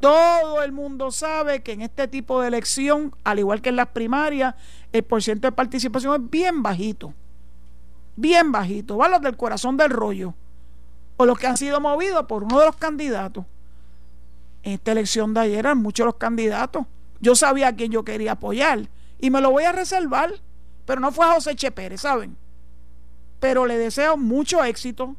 [0.00, 3.86] Todo el mundo sabe que en este tipo de elección, al igual que en las
[3.86, 4.56] primarias,
[4.90, 7.14] el porcentaje de participación es bien bajito.
[8.16, 8.96] Bien bajito.
[8.96, 10.34] Va los del corazón del rollo.
[11.16, 13.44] O los que han sido movidos por uno de los candidatos
[14.64, 16.84] en esta elección de ayer eran muchos los candidatos.
[17.20, 18.88] Yo sabía a quién yo quería apoyar
[19.20, 20.32] y me lo voy a reservar,
[20.86, 22.36] pero no fue a José Che Pérez, ¿saben?
[23.40, 25.16] Pero le deseo mucho éxito.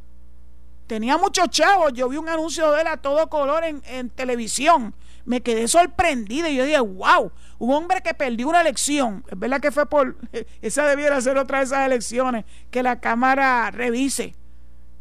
[0.88, 4.94] Tenía muchos chavos, yo vi un anuncio de él a todo color en, en televisión.
[5.26, 9.24] Me quedé sorprendida y yo dije, wow, un hombre que perdió una elección.
[9.32, 10.16] Es verdad que fue por,
[10.62, 14.36] esa debiera ser otra de esas elecciones, que la Cámara revise,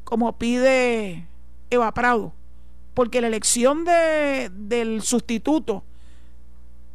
[0.05, 1.27] como pide
[1.71, 2.33] Eva Prado
[2.95, 5.85] porque la elección de, del sustituto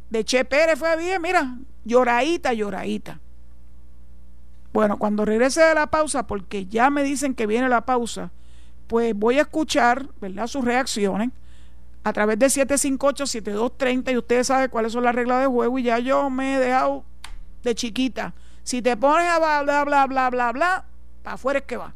[0.08, 3.20] de Che Pérez fue bien, mira, lloradita, lloradita.
[4.72, 8.30] Bueno, cuando regrese de la pausa, porque ya me dicen que viene la pausa,
[8.86, 11.30] pues voy a escuchar, ¿verdad?, sus reacciones
[12.02, 15.98] a través de 758-7230 y ustedes saben cuáles son las reglas de juego y ya
[15.98, 17.04] yo me he dejado
[17.62, 18.34] de chiquita.
[18.62, 20.84] Si te pones a bla, bla, bla, bla, bla, bla,
[21.22, 21.94] para afuera es que va.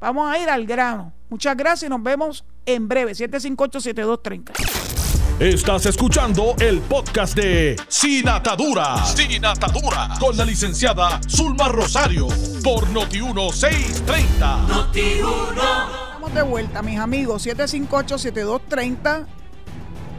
[0.00, 1.12] Vamos a ir al grano.
[1.30, 3.12] Muchas gracias y nos vemos en breve.
[3.12, 5.03] 758-7230.
[5.40, 9.04] Estás escuchando el podcast de Sin Atadura.
[9.04, 10.10] Sin Atadura.
[10.20, 12.28] Con la licenciada Zulma Rosario.
[12.62, 14.94] Por Noti1630.
[14.94, 17.44] Estamos de vuelta, mis amigos.
[17.48, 19.26] 758-7230.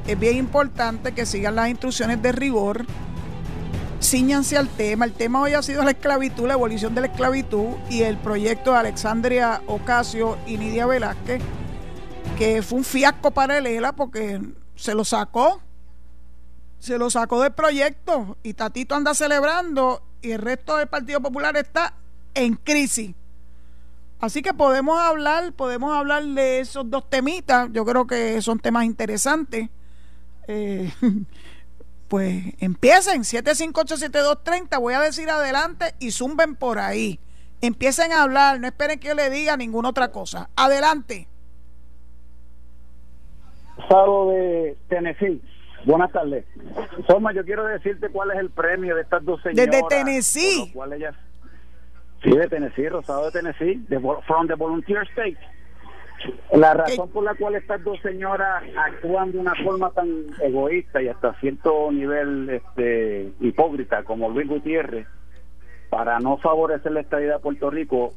[0.05, 2.85] Es bien importante que sigan las instrucciones de rigor
[4.01, 5.05] ciñanse al tema.
[5.05, 8.73] El tema hoy ha sido la esclavitud, la abolición de la esclavitud y el proyecto
[8.73, 11.41] de Alexandria Ocasio y Nidia Velázquez,
[12.37, 14.41] que fue un fiasco para el porque
[14.75, 15.61] se lo sacó,
[16.79, 21.55] se lo sacó del proyecto y Tatito anda celebrando y el resto del Partido Popular
[21.57, 21.93] está
[22.33, 23.15] en crisis.
[24.19, 28.85] Así que podemos hablar, podemos hablar de esos dos temitas, yo creo que son temas
[28.85, 29.69] interesantes.
[30.47, 30.91] Eh,
[32.07, 37.19] pues empiecen 7587230, voy a decir adelante y zumben por ahí.
[37.61, 40.49] Empiecen a hablar, no esperen que yo le diga ninguna otra cosa.
[40.55, 41.27] Adelante.
[43.89, 45.41] Sado de Tennessee.
[45.85, 46.45] Buenas tardes.
[47.07, 49.67] Soma, yo quiero decirte cuál es el premio de estas dos señoras.
[49.67, 50.73] Desde Tennessee.
[52.23, 55.37] sí, de Tennessee, Rosado de Tennessee, de, from the Volunteer State.
[56.53, 60.09] La razón por la cual estas dos señoras actúan de una forma tan
[60.41, 65.07] egoísta y hasta cierto nivel este, hipócrita como Luis Gutiérrez,
[65.89, 68.13] para no favorecer la estabilidad de Puerto Rico,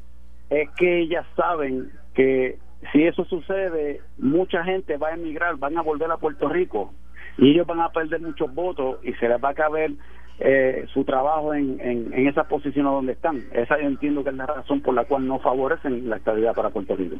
[0.49, 2.57] es que ellas saben que
[2.91, 6.93] si eso sucede, mucha gente va a emigrar, van a volver a Puerto Rico
[7.37, 9.91] y ellos van a perder muchos votos y se les va a caber
[10.39, 13.43] eh, su trabajo en, en, en esas posiciones donde están.
[13.51, 16.69] Esa yo entiendo que es la razón por la cual no favorecen la estabilidad para
[16.69, 17.17] Puerto Rico.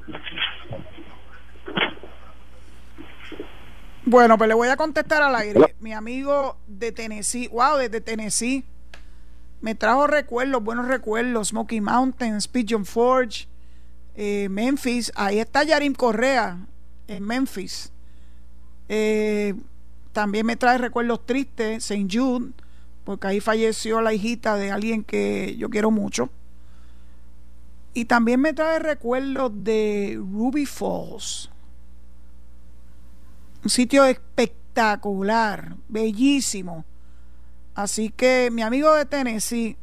[4.05, 5.75] Bueno, pues le voy a contestar al aire.
[5.81, 8.63] Mi amigo de Tennessee, wow, desde Tennessee,
[9.61, 13.47] me trajo recuerdos, buenos recuerdos, Smoky Mountains, Pigeon Forge,
[14.21, 16.67] eh, Memphis, ahí está Yarim Correa,
[17.07, 17.89] en Memphis.
[18.89, 19.55] Eh,
[20.11, 22.05] también me trae recuerdos tristes, St.
[22.11, 22.51] Jude,
[23.05, 26.29] porque ahí falleció la hijita de alguien que yo quiero mucho.
[27.93, 31.49] Y también me trae recuerdos de Ruby Falls.
[33.63, 36.83] Un sitio espectacular, bellísimo.
[37.73, 39.77] Así que mi amigo de Tennessee,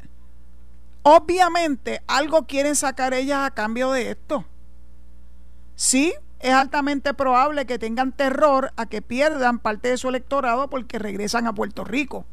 [1.09, 4.45] obviamente algo quieren sacar ellas a cambio de esto.
[5.77, 10.99] Sí, es altamente probable que tengan terror a que pierdan parte de su electorado porque
[10.99, 12.27] regresan a Puerto Rico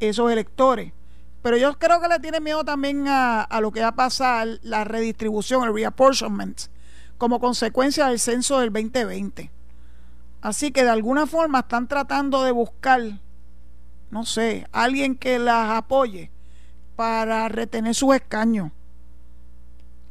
[0.00, 0.92] esos electores.
[1.40, 4.84] Pero yo creo que le tienen miedo también a, lo que va a pasar, la
[4.84, 6.60] redistribución, el reapportionment,
[7.16, 9.50] como consecuencia del censo del 2020.
[10.42, 13.00] Así que de alguna forma están tratando de buscar,
[14.10, 16.33] no sé, alguien que las apoye
[16.96, 18.70] para retener sus escaños.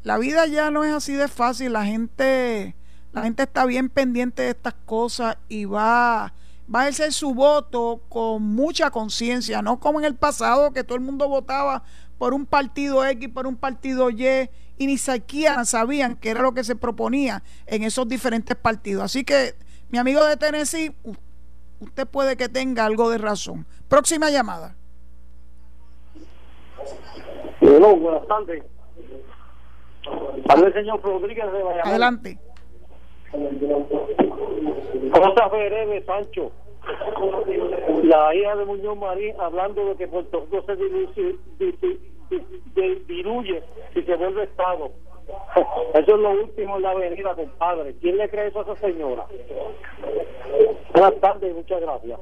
[0.04, 2.76] La vida ya no es así de fácil, la gente,
[3.14, 6.34] la gente está bien pendiente de estas cosas y va
[6.74, 10.96] va a ejercer su voto con mucha conciencia, no como en el pasado que todo
[10.96, 11.84] el mundo votaba
[12.18, 16.54] por un partido X, por un partido Y, y ni siquiera sabían qué era lo
[16.54, 19.04] que se proponía en esos diferentes partidos.
[19.04, 19.56] Así que,
[19.90, 20.96] mi amigo de Tennessee,
[21.80, 23.68] usted puede que tenga algo de razón.
[23.88, 24.76] Próxima llamada.
[27.62, 28.64] Hola, buenas tardes.
[30.74, 32.38] señor Rodríguez de Adelante.
[33.32, 36.52] ¿Cómo está Federer Sancho?
[38.04, 40.76] La hija de Muñoz Marín hablando de que Puerto Rico se
[43.08, 43.64] diluye
[43.96, 44.92] y se vuelve Estado.
[45.94, 47.96] Eso es lo último en la avenida, compadre.
[48.02, 49.26] ¿Quién le cree eso a esa señora?
[50.94, 52.20] Buenas tardes y muchas gracias.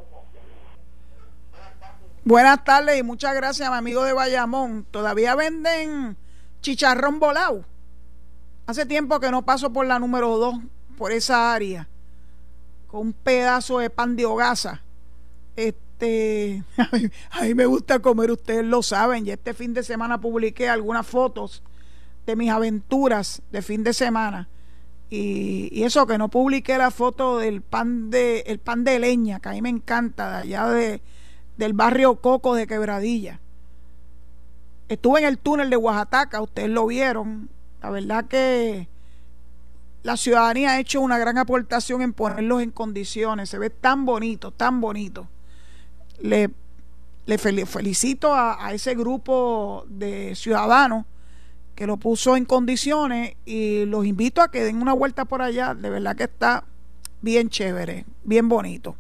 [2.24, 4.86] Buenas tardes y muchas gracias, mi amigo de Bayamón.
[4.92, 6.16] ¿Todavía venden
[6.62, 7.66] chicharrón volado?
[8.68, 10.56] Hace tiempo que no paso por la número 2
[11.00, 11.88] por esa área
[12.86, 14.84] con un pedazo de pan de hogaza.
[15.56, 16.64] Este,
[17.32, 19.26] a mí, me gusta comer, ustedes lo saben.
[19.26, 21.64] Y este fin de semana publiqué algunas fotos
[22.28, 24.48] de mis aventuras de fin de semana.
[25.10, 29.50] Y, eso que no publiqué la foto del pan de el pan de leña, que
[29.50, 31.02] a mí me encanta, de allá de,
[31.62, 33.40] del barrio Coco de Quebradilla.
[34.90, 37.50] Estuve en el túnel de Oaxaca, ustedes lo vieron.
[37.84, 38.88] La verdad que
[40.02, 43.50] la ciudadanía ha hecho una gran aportación en ponerlos en condiciones.
[43.50, 45.28] Se ve tan bonito, tan bonito.
[46.20, 46.50] Le,
[47.38, 51.06] felicito a, ese grupo de ciudadanos
[51.76, 55.76] que lo puso en condiciones y los invito a que den una vuelta por allá.
[55.76, 56.64] De verdad que está
[57.22, 58.96] bien chévere, bien bonito.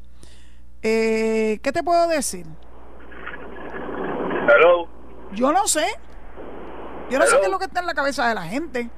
[0.82, 2.46] Eh, ¿Qué te puedo decir?
[4.48, 4.88] Hello.
[5.34, 5.86] Yo no sé.
[7.10, 8.90] Yo no sé qué es lo que está en la cabeza de la gente.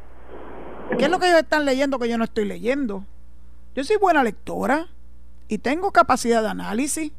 [0.97, 3.05] ¿Qué es lo que ellos están leyendo que yo no estoy leyendo?
[3.75, 4.87] Yo soy buena lectora
[5.47, 7.11] y tengo capacidad de análisis.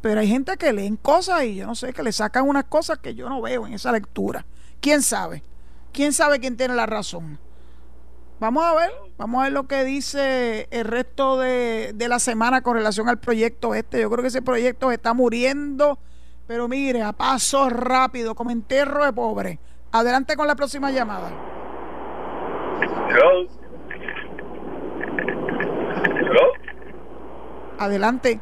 [0.00, 2.98] Pero hay gente que leen cosas y yo no sé, que le sacan unas cosas
[2.98, 4.44] que yo no veo en esa lectura.
[4.80, 5.42] ¿Quién sabe?
[5.92, 7.38] ¿Quién sabe quién tiene la razón?
[8.40, 12.62] Vamos a ver, vamos a ver lo que dice el resto de, de la semana
[12.62, 14.00] con relación al proyecto este.
[14.00, 15.98] Yo creo que ese proyecto está muriendo,
[16.46, 19.58] pero mire, a paso rápido, como enterro de pobre.
[19.92, 21.30] Adelante con la próxima llamada.
[23.10, 23.46] Hello.
[26.02, 26.52] Hello.
[27.78, 28.40] Adelante.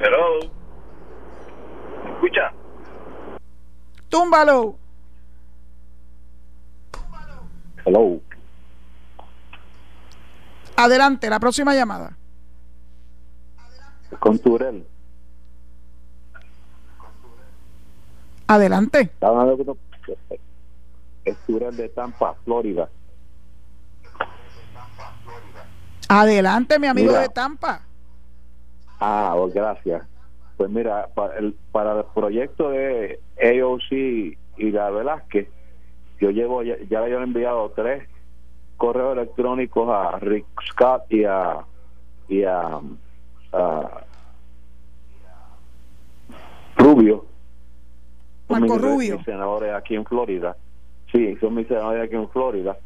[0.00, 0.50] Hello.
[2.14, 2.52] ¿Escucha?
[4.08, 4.76] Túmbalo.
[7.84, 8.20] Hello.
[10.76, 12.16] Adelante, la próxima llamada.
[14.20, 14.86] Con Turel.
[18.46, 19.10] Adelante.
[21.24, 22.88] Es Turel de Tampa, Florida.
[26.08, 27.80] Adelante, mi amigo de Tampa.
[29.00, 30.06] Ah, oh, gracias.
[30.56, 35.48] Pues mira, para el, para el proyecto de AOC y la Velázquez,
[36.20, 38.08] yo llevo, ya, ya le he enviado tres
[38.76, 41.64] correos electrónicos a Rick Scott y a,
[42.28, 42.80] y a,
[46.76, 47.24] Rubio.
[48.48, 49.16] Marco Rubio.
[49.16, 50.56] Mis senadores aquí en Florida.
[51.10, 52.76] Sí, son mis senadores aquí en Florida.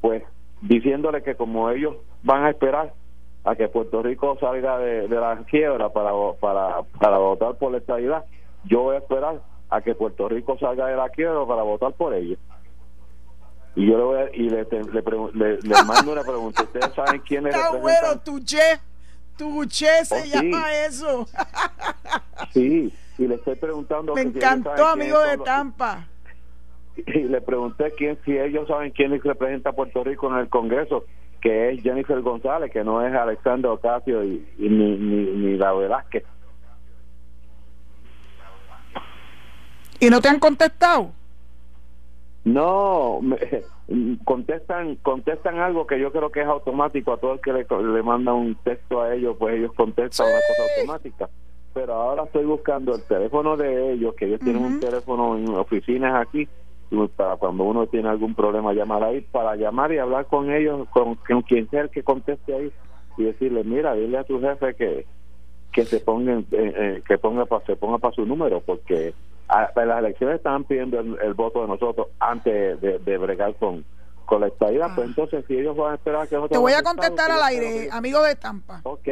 [0.00, 0.22] Pues
[0.60, 2.92] diciéndole que como ellos van a esperar
[3.44, 8.24] a que Puerto Rico salga de, la quiebra para, para, para votar por la estabilidad,
[8.64, 12.12] yo voy a esperar a que Puerto Rico salga de la quiebra para votar por
[12.12, 12.38] ellos.
[13.80, 14.66] Y yo le, voy a, y le,
[15.32, 16.64] le, le, mando una pregunta.
[16.64, 18.78] ¿Ustedes saben quién es Está bueno, Tuché.
[19.38, 21.26] Tuché se oh, llama eso.
[22.52, 24.14] sí, y le estoy preguntando.
[24.14, 26.06] Me encantó, amigo de Tampa.
[27.06, 31.06] Y le pregunté quién, si ellos saben quién representa a Puerto Rico en el Congreso
[31.40, 36.24] que es Jennifer González, que no es Alexander Ocasio y, ni, ni, ni la Velázquez.
[40.00, 41.12] ¿Y no te han contestado?
[42.44, 43.36] No, me,
[44.24, 47.12] contestan contestan algo que yo creo que es automático.
[47.12, 50.40] A todo el que le, le manda un texto a ellos, pues ellos contestan una
[50.48, 51.28] cosa automática.
[51.72, 56.20] Pero ahora estoy buscando el teléfono de ellos, que ellos tienen un teléfono en oficinas
[56.20, 56.48] aquí,
[57.16, 61.14] para cuando uno tiene algún problema llamar ahí, para llamar y hablar con ellos, con,
[61.42, 62.72] quien sea el que conteste ahí
[63.16, 65.06] y decirle, mira, dile a tu jefe que
[65.72, 69.14] que se ponga eh, eh, que ponga pa, se ponga para su número porque
[69.50, 73.84] a, las elecciones estaban pidiendo el, voto de nosotros antes de, bregar con
[74.26, 75.10] con la estadía pues ah.
[75.10, 78.36] entonces si ellos van a esperar que te voy a contestar al aire amigo de
[78.36, 79.08] Tampa ok.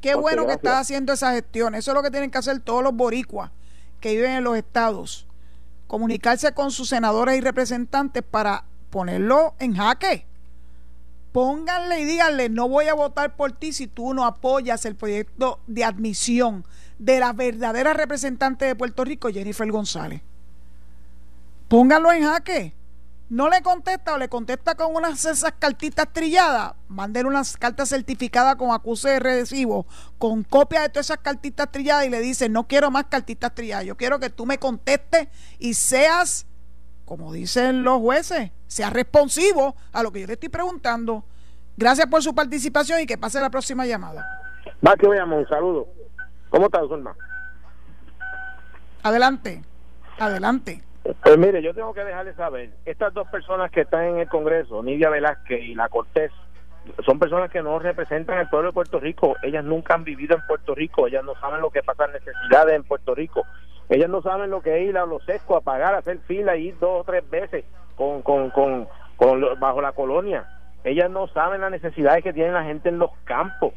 [0.00, 2.82] Qué bueno que estás haciendo esa gestión eso es lo que tienen que hacer todos
[2.82, 3.50] los boricuas
[4.02, 5.26] que viven en los estados.
[5.86, 10.26] Comunicarse con sus senadores y representantes para ponerlo en jaque.
[11.32, 15.60] Pónganle y díganle, no voy a votar por ti si tú no apoyas el proyecto
[15.66, 16.64] de admisión
[16.98, 20.20] de la verdadera representante de Puerto Rico, Jennifer González.
[21.68, 22.74] Pónganlo en jaque
[23.32, 28.56] no le contesta o le contesta con unas esas cartitas trilladas, manden unas cartas certificadas
[28.56, 29.86] con acuse de recibo,
[30.18, 33.86] con copia de todas esas cartitas trilladas y le dice, no quiero más cartitas trilladas,
[33.86, 36.44] yo quiero que tú me contestes y seas,
[37.12, 41.24] como dicen los jueces, seas responsivo a lo que yo le estoy preguntando.
[41.76, 44.26] Gracias por su participación y que pase la próxima llamada.
[44.86, 45.88] Va que veamos, un saludo.
[46.48, 47.14] ¿Cómo estás, Zulma?
[49.02, 49.60] Adelante,
[50.18, 50.82] adelante.
[51.22, 54.82] Pues mire, yo tengo que dejarle saber, estas dos personas que están en el Congreso,
[54.82, 56.32] Nidia Velázquez y la Cortés,
[57.04, 60.46] son personas que no representan al pueblo de Puerto Rico, ellas nunca han vivido en
[60.46, 63.42] Puerto Rico, ellas no saben lo que pasan necesidades en Puerto Rico,
[63.88, 66.56] ellas no saben lo que es ir a los sescos a pagar, a hacer fila
[66.56, 67.64] y ir dos o tres veces
[67.96, 68.88] con, con, con,
[69.58, 70.46] bajo la colonia,
[70.84, 73.72] ellas no saben las necesidades que tiene la gente en los campos.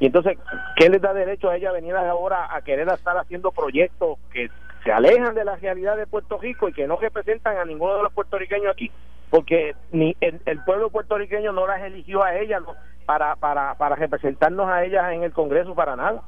[0.00, 0.38] Y entonces,
[0.76, 4.50] ¿qué les da derecho a ella a venir ahora a querer estar haciendo proyectos que
[4.82, 8.02] se alejan de la realidad de Puerto Rico y que no representan a ninguno de
[8.02, 8.90] los puertorriqueños aquí,
[9.30, 12.62] porque ni el, pueblo puertorriqueño no las eligió a ellas
[13.06, 16.22] para, para, para representarnos a ellas en el Congreso para nada.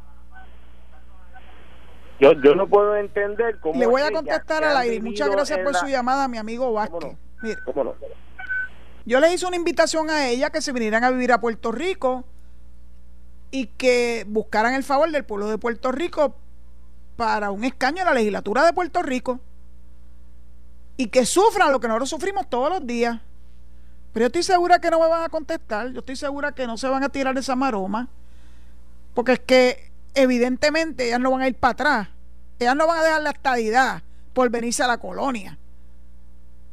[2.19, 3.79] Yo, yo no puedo entender cómo.
[3.79, 5.01] Le voy a contestar al aire.
[5.01, 7.17] Muchas gracias por su llamada, mi amigo Vázquez.
[7.43, 7.59] Mire,
[9.05, 12.25] yo le hice una invitación a ella que se vinieran a vivir a Puerto Rico
[13.51, 16.35] y que buscaran el favor del pueblo de Puerto Rico
[17.17, 19.41] para un escaño en la legislatura de Puerto Rico
[20.97, 23.21] y que sufran lo que nosotros sufrimos todos los días.
[24.13, 26.77] Pero yo estoy segura que no me van a contestar, yo estoy segura que no
[26.77, 28.09] se van a tirar esa maroma,
[29.15, 32.09] porque es que evidentemente ellas no van a ir para atrás
[32.59, 34.03] Ellas no van a dejar la estadidad
[34.33, 35.59] por venirse a la colonia.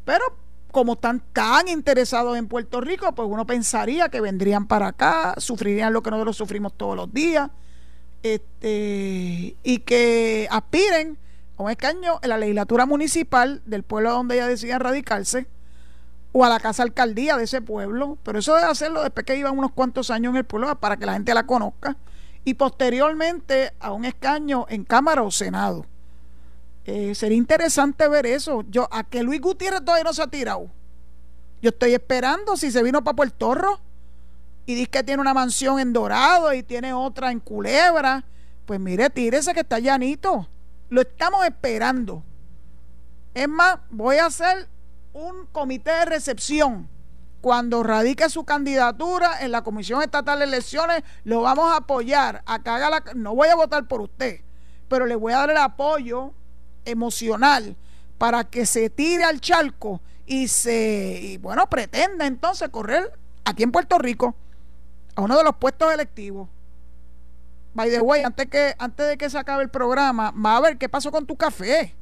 [0.06, 0.24] Pero
[0.72, 5.94] como están tan interesados en Puerto Rico, pues uno pensaría que vendrían para acá, sufrirían
[5.94, 7.52] lo que nosotros sufrimos todos los días,
[8.24, 11.18] este, y que aspiren
[11.58, 15.46] a un escaño en la legislatura municipal del pueblo donde ellas decían radicarse,
[16.32, 19.58] o a la casa alcaldía de ese pueblo, pero eso debe hacerlo después que iban
[19.58, 21.96] unos cuantos años en el pueblo para que la gente la conozca,
[22.46, 25.86] y posteriormente a un escaño en Cámara o Senado.
[26.86, 28.64] Eh, sería interesante ver eso.
[28.70, 30.70] Yo, a que Luis Gutiérrez todavía no se ha tirado.
[31.62, 33.80] Yo estoy esperando si se vino para Puerto Rico
[34.66, 38.26] y dice que tiene una mansión en Dorado y tiene otra en Culebra.
[38.66, 40.48] Pues mire, tírese que está llanito.
[40.90, 42.24] Lo estamos esperando.
[43.34, 44.68] Es más, voy a hacer
[45.14, 46.88] un comité de recepción.
[47.44, 52.42] Cuando radique su candidatura en la Comisión Estatal de Elecciones, lo vamos a apoyar.
[52.46, 54.40] A la, no voy a votar por usted,
[54.88, 56.32] pero le voy a dar el apoyo
[56.86, 57.76] emocional
[58.18, 63.12] para que se tire al charco y se, y bueno, pretenda entonces correr
[63.44, 64.34] aquí en Puerto Rico
[65.14, 66.48] a uno de los puestos electivos.
[67.74, 70.78] By the way, antes, que, antes de que se acabe el programa, va a ver
[70.78, 71.94] qué pasó con tu café.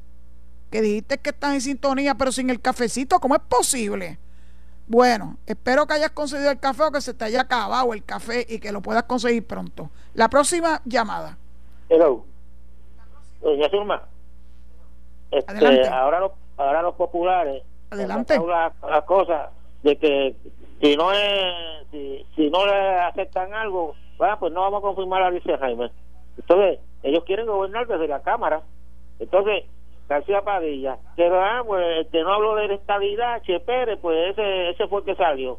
[0.70, 4.20] Que dijiste que estás en sintonía, pero sin el cafecito, ¿cómo es posible?
[4.86, 8.46] Bueno, espero que hayas conseguido el café o que se te haya acabado el café
[8.48, 9.90] y que lo puedas conseguir pronto.
[10.14, 11.38] La próxima llamada.
[11.88, 12.24] Hello.
[13.40, 13.68] Doña
[15.32, 19.50] este, ahora los ahora los populares adelante las cosas
[19.82, 20.36] de que
[20.80, 23.94] si no es si, no le aceptan algo
[24.38, 25.90] pues no vamos a confirmar a Alicia Jaime
[26.36, 28.60] entonces ellos quieren gobernar desde la cámara
[29.18, 29.64] entonces
[30.12, 35.00] García Padilla que ah, pues que no hablo de la estabilidad Che pues ese fue
[35.00, 35.58] el que salió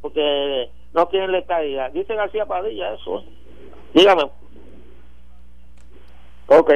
[0.00, 3.24] porque no quieren la estabilidad dice García Padilla eso.
[3.92, 4.30] Dígame.
[6.46, 6.70] Ok.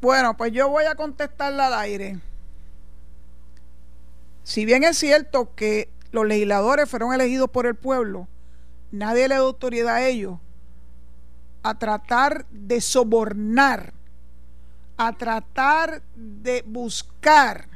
[0.00, 2.16] Bueno, pues yo voy a contestarle al aire.
[4.42, 8.28] Si bien es cierto que los legisladores fueron elegidos por el pueblo,
[8.92, 10.38] nadie le da autoridad a ellos
[11.62, 13.94] a tratar de sobornar,
[14.96, 17.68] a tratar de buscar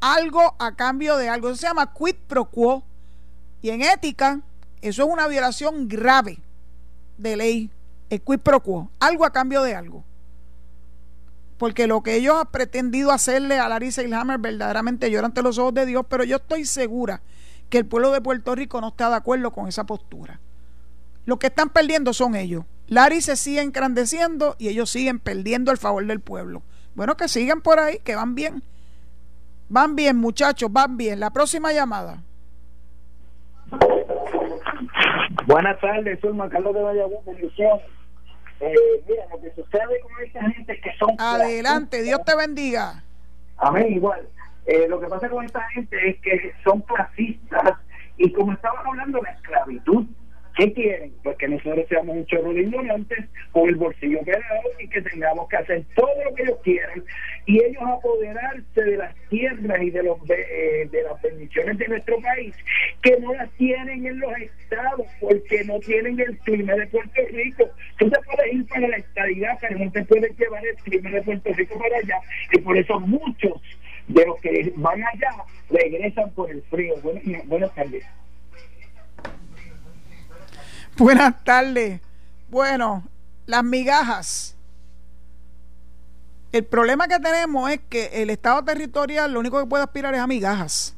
[0.00, 1.48] algo a cambio de algo.
[1.48, 2.82] Eso se llama quid pro quo.
[3.62, 4.40] Y en ética,
[4.80, 6.38] eso es una violación grave
[7.16, 7.70] de ley,
[8.10, 10.04] el quid pro quo, algo a cambio de algo
[11.58, 15.74] porque lo que ellos han pretendido hacerle a Larry Seilhammer verdaderamente llora ante los ojos
[15.74, 17.20] de Dios, pero yo estoy segura
[17.68, 20.40] que el pueblo de Puerto Rico no está de acuerdo con esa postura.
[21.26, 22.64] Lo que están perdiendo son ellos.
[22.88, 26.62] Larry se sigue engrandeciendo y ellos siguen perdiendo el favor del pueblo.
[26.94, 28.62] Bueno, que sigan por ahí, que van bien.
[29.68, 31.20] Van bien, muchachos, van bien.
[31.20, 32.22] La próxima llamada.
[35.46, 37.44] Buenas tardes, soy Carlos de Valladolid,
[38.60, 38.74] eh,
[39.08, 41.10] mira, lo que sucede con esta gente que son...
[41.18, 43.04] Adelante, Dios te bendiga.
[43.56, 44.28] Amén, igual.
[44.66, 47.78] Eh, lo que pasa con esta gente es que son clasistas
[48.16, 50.06] y como estaban hablando de la esclavitud,
[50.58, 51.12] ¿Qué quieren?
[51.22, 55.48] Pues que nosotros seamos un chorro de ignorantes con el bolsillo pelado y que tengamos
[55.48, 57.04] que hacer todo lo que ellos quieran
[57.46, 62.20] y ellos apoderarse de las tierras y de, los, de, eh, las bendiciones de nuestro
[62.20, 62.56] país
[63.02, 67.70] que no las tienen en los estados porque no tienen el clima de Puerto Rico.
[67.96, 71.22] Tú te puedes ir para la estadidad, pero no te puedes llevar el clima de
[71.22, 72.18] Puerto Rico para allá
[72.52, 73.62] y por eso muchos
[74.08, 75.30] de los que van allá
[75.70, 76.94] regresan por el frío.
[77.46, 78.04] buenas tardes.
[80.98, 82.00] Buenas tardes.
[82.50, 83.04] Bueno,
[83.46, 84.56] las migajas.
[86.50, 90.20] El problema que tenemos es que el Estado territorial lo único que puede aspirar es
[90.20, 90.96] a migajas.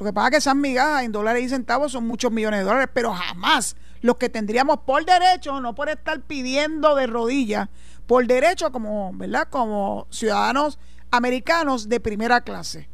[0.00, 2.64] Lo que pasa es que esas migajas en dólares y centavos son muchos millones de
[2.64, 7.68] dólares, pero jamás los que tendríamos por derecho, no por estar pidiendo de rodillas,
[8.08, 9.46] por derecho como, ¿verdad?
[9.48, 10.80] Como ciudadanos
[11.12, 12.88] americanos de primera clase,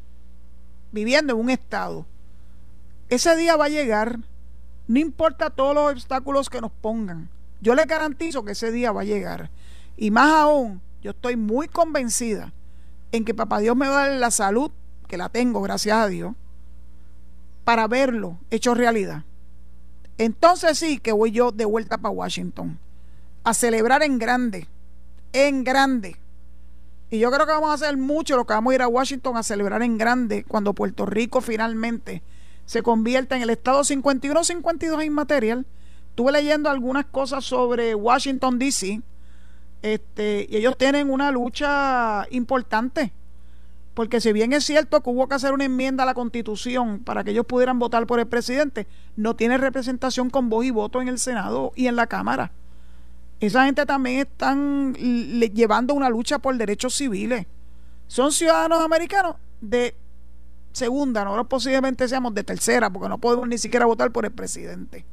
[0.92, 2.04] viviendo en un estado.
[3.08, 4.18] Ese día va a llegar
[4.88, 7.28] no importa todos los obstáculos que nos pongan.
[7.60, 9.50] Yo les garantizo que ese día va a llegar.
[9.96, 12.52] Y más aún, yo estoy muy convencida
[13.12, 14.70] en que Papá Dios me va a dar la salud,
[15.06, 16.34] que la tengo, gracias a Dios,
[17.64, 19.24] para verlo hecho realidad.
[20.16, 22.78] Entonces sí que voy yo de vuelta para Washington
[23.44, 24.68] a celebrar en grande,
[25.32, 26.16] en grande.
[27.10, 29.36] Y yo creo que vamos a hacer mucho lo que vamos a ir a Washington
[29.36, 32.22] a celebrar en grande cuando Puerto Rico finalmente
[32.68, 35.64] se convierte en el estado 51-52 inmaterial.
[36.10, 39.00] Estuve leyendo algunas cosas sobre Washington, D.C.
[39.80, 43.10] Este, y ellos tienen una lucha importante.
[43.94, 47.24] Porque si bien es cierto que hubo que hacer una enmienda a la constitución para
[47.24, 51.08] que ellos pudieran votar por el presidente, no tiene representación con voz y voto en
[51.08, 52.52] el Senado y en la Cámara.
[53.40, 57.46] esa gente también están llevando una lucha por derechos civiles.
[58.08, 59.94] Son ciudadanos americanos de
[60.78, 65.04] segunda, nosotros posiblemente seamos de tercera, porque no podemos ni siquiera votar por el presidente.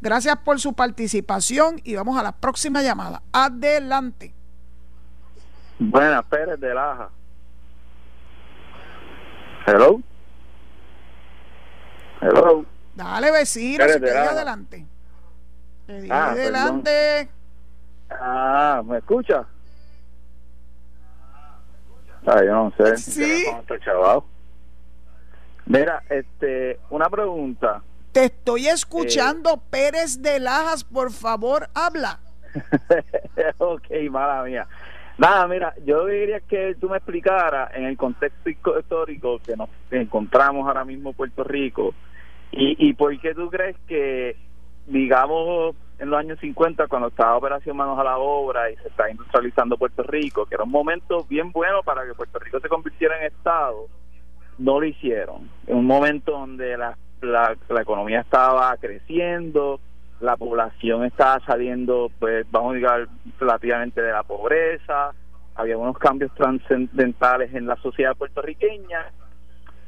[0.00, 3.22] Gracias por su participación y vamos a la próxima llamada.
[3.32, 4.34] Adelante.
[5.78, 7.10] Buenas, Pérez de Laja.
[9.66, 10.00] Hello.
[12.20, 12.64] Hello.
[12.94, 14.86] Dale, vecino, si adelante.
[16.10, 17.28] ah, adelante.
[18.10, 19.46] Ah, ¿me escucha?
[22.26, 22.96] Ah, yo no sé.
[22.96, 23.44] Sí.
[25.66, 27.82] Mira, este, una pregunta.
[28.12, 32.20] Te estoy escuchando, eh, Pérez de Lajas, por favor, habla.
[33.58, 34.66] ok, mala mía.
[35.18, 40.66] Nada, mira, yo diría que tú me explicaras en el contexto histórico que nos encontramos
[40.66, 41.94] ahora mismo en Puerto Rico
[42.50, 44.36] y, y por qué tú crees que,
[44.86, 49.08] digamos, en los años 50, cuando estaba Operación Manos a la Obra y se está
[49.08, 53.18] industrializando Puerto Rico, que era un momento bien bueno para que Puerto Rico se convirtiera
[53.20, 53.86] en Estado,
[54.62, 55.50] no lo hicieron.
[55.66, 59.80] En un momento donde la la, economía estaba creciendo,
[60.20, 63.08] la población estaba saliendo, pues vamos a decir,
[63.38, 65.12] relativamente de la pobreza,
[65.54, 69.10] había unos cambios trascendentales en la sociedad puertorriqueña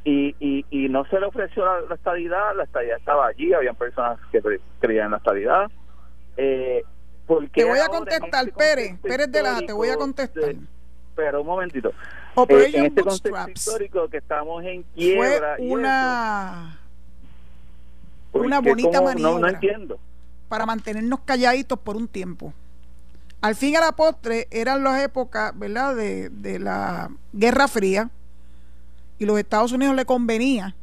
[0.05, 4.18] y, y, y no se le ofreció la, estabilidad, la estabilidad estaba allí, habían personas
[4.31, 4.43] que
[4.81, 5.70] creían en la estabilidad.
[6.37, 6.83] Eh,
[7.55, 10.55] te voy a contestar, este Pérez, Pérez de la, te voy a contestar.
[11.16, 11.93] pero un momentito.
[12.37, 15.57] Eh, en este contexto histórico que estamos en quiebra.
[15.57, 16.80] Fue una
[18.32, 19.61] una bonita maniobra
[20.49, 22.53] para mantenernos calladitos por un tiempo.
[23.41, 28.11] Al fin y a la postre eran las épocas, ¿verdad?, de, de la Guerra Fría
[29.18, 30.74] y los Estados Unidos le convenía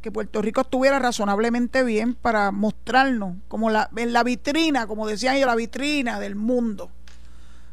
[0.00, 5.36] que Puerto Rico estuviera razonablemente bien para mostrarnos como la, en la vitrina, como decían
[5.36, 6.90] ellos, la vitrina del mundo.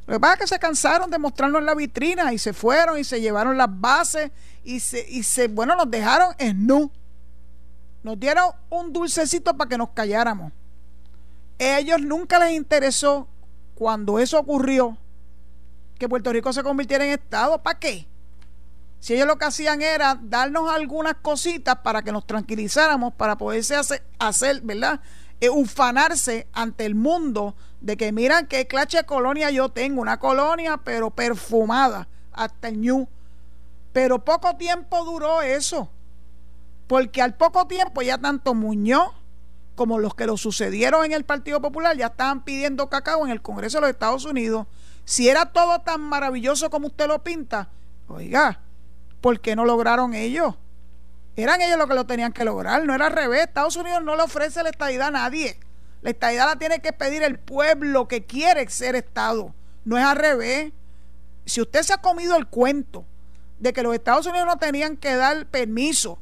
[0.07, 3.03] Lo que pasa es que se cansaron de mostrarnos la vitrina y se fueron y
[3.03, 4.31] se llevaron las bases
[4.63, 6.91] y se, y se bueno, nos dejaron en nu.
[8.03, 10.51] Nos dieron un dulcecito para que nos calláramos.
[11.59, 13.27] Ellos nunca les interesó
[13.75, 14.97] cuando eso ocurrió
[15.99, 17.61] que Puerto Rico se convirtiera en Estado.
[17.61, 18.07] ¿Para qué?
[18.99, 23.75] Si ellos lo que hacían era darnos algunas cositas para que nos tranquilizáramos, para poderse
[23.75, 24.99] hacer, hacer ¿verdad?
[25.41, 30.19] E ufanarse ante el mundo de que miran qué clase de colonia yo tengo, una
[30.19, 33.09] colonia pero perfumada hasta el ñu.
[33.91, 35.89] Pero poco tiempo duró eso
[36.91, 39.13] porque al poco tiempo ya tanto Muñoz
[39.75, 43.41] como los que lo sucedieron en el Partido Popular ya estaban pidiendo cacao en el
[43.41, 44.67] Congreso de los Estados Unidos.
[45.05, 47.69] Si era todo tan maravilloso como usted lo pinta,
[48.09, 48.59] oiga,
[49.21, 50.55] ¿por qué no lograron ellos?
[51.35, 53.43] Eran ellos los que lo tenían que lograr, no era al revés.
[53.43, 55.57] Estados Unidos no le ofrece la estadidad a nadie.
[56.01, 59.53] La estadidad la tiene que pedir el pueblo que quiere ser Estado.
[59.85, 60.73] No es al revés.
[61.45, 63.05] Si usted se ha comido el cuento
[63.59, 66.19] de que los Estados Unidos no tenían que dar permiso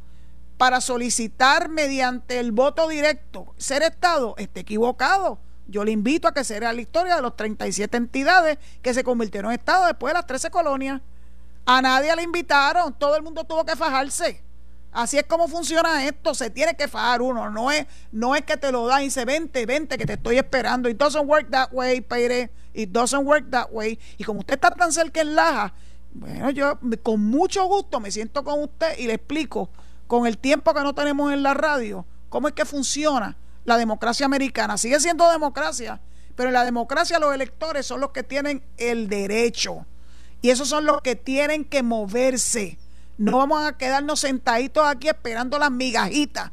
[0.57, 5.39] para solicitar mediante el voto directo ser Estado esté equivocado.
[5.67, 9.03] Yo le invito a que se vea la historia de los 37 entidades que se
[9.03, 11.01] convirtieron en Estado después de las 13 colonias.
[11.65, 14.43] A nadie le invitaron, todo el mundo tuvo que fajarse.
[14.91, 18.57] Así es como funciona esto, se tiene que fajar uno, no es, no es que
[18.57, 20.89] te lo dan y se vente, vente que te estoy esperando.
[20.89, 22.49] It doesn't work that way, Peire.
[22.73, 23.99] It doesn't work that way.
[24.17, 25.73] Y como usted está tan cerca en Laja,
[26.11, 29.69] bueno, yo con mucho gusto me siento con usted y le explico
[30.07, 34.25] con el tiempo que no tenemos en la radio, cómo es que funciona la democracia
[34.25, 34.77] americana.
[34.77, 36.01] Sigue siendo democracia,
[36.35, 39.85] pero en la democracia los electores son los que tienen el derecho.
[40.41, 42.79] Y esos son los que tienen que moverse.
[43.19, 46.51] No vamos a quedarnos sentaditos aquí esperando las migajitas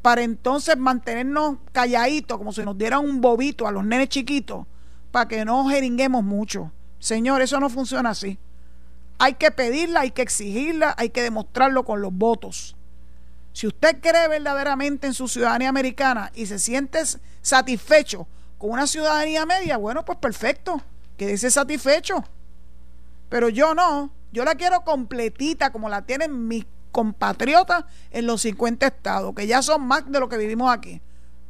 [0.00, 4.66] para entonces mantenernos calladitos, como si nos dieran un bobito a los nenes chiquitos,
[5.10, 6.72] para que no jeringuemos mucho.
[6.98, 8.38] Señor, eso no funciona así.
[9.18, 12.74] Hay que pedirla, hay que exigirla, hay que demostrarlo con los votos.
[13.52, 17.00] Si usted cree verdaderamente en su ciudadanía americana y se siente
[17.42, 18.26] satisfecho
[18.56, 20.80] con una ciudadanía media, bueno, pues perfecto,
[21.18, 22.24] quédese satisfecho.
[23.28, 28.86] Pero yo no, yo la quiero completita como la tienen mis compatriotas en los 50
[28.86, 31.00] estados, que ya son más de lo que vivimos aquí.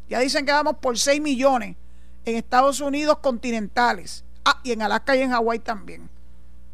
[0.08, 1.76] Ya dicen que vamos por 6 millones
[2.24, 4.24] en Estados Unidos continentales.
[4.44, 6.08] Ah, y en Alaska y en Hawái también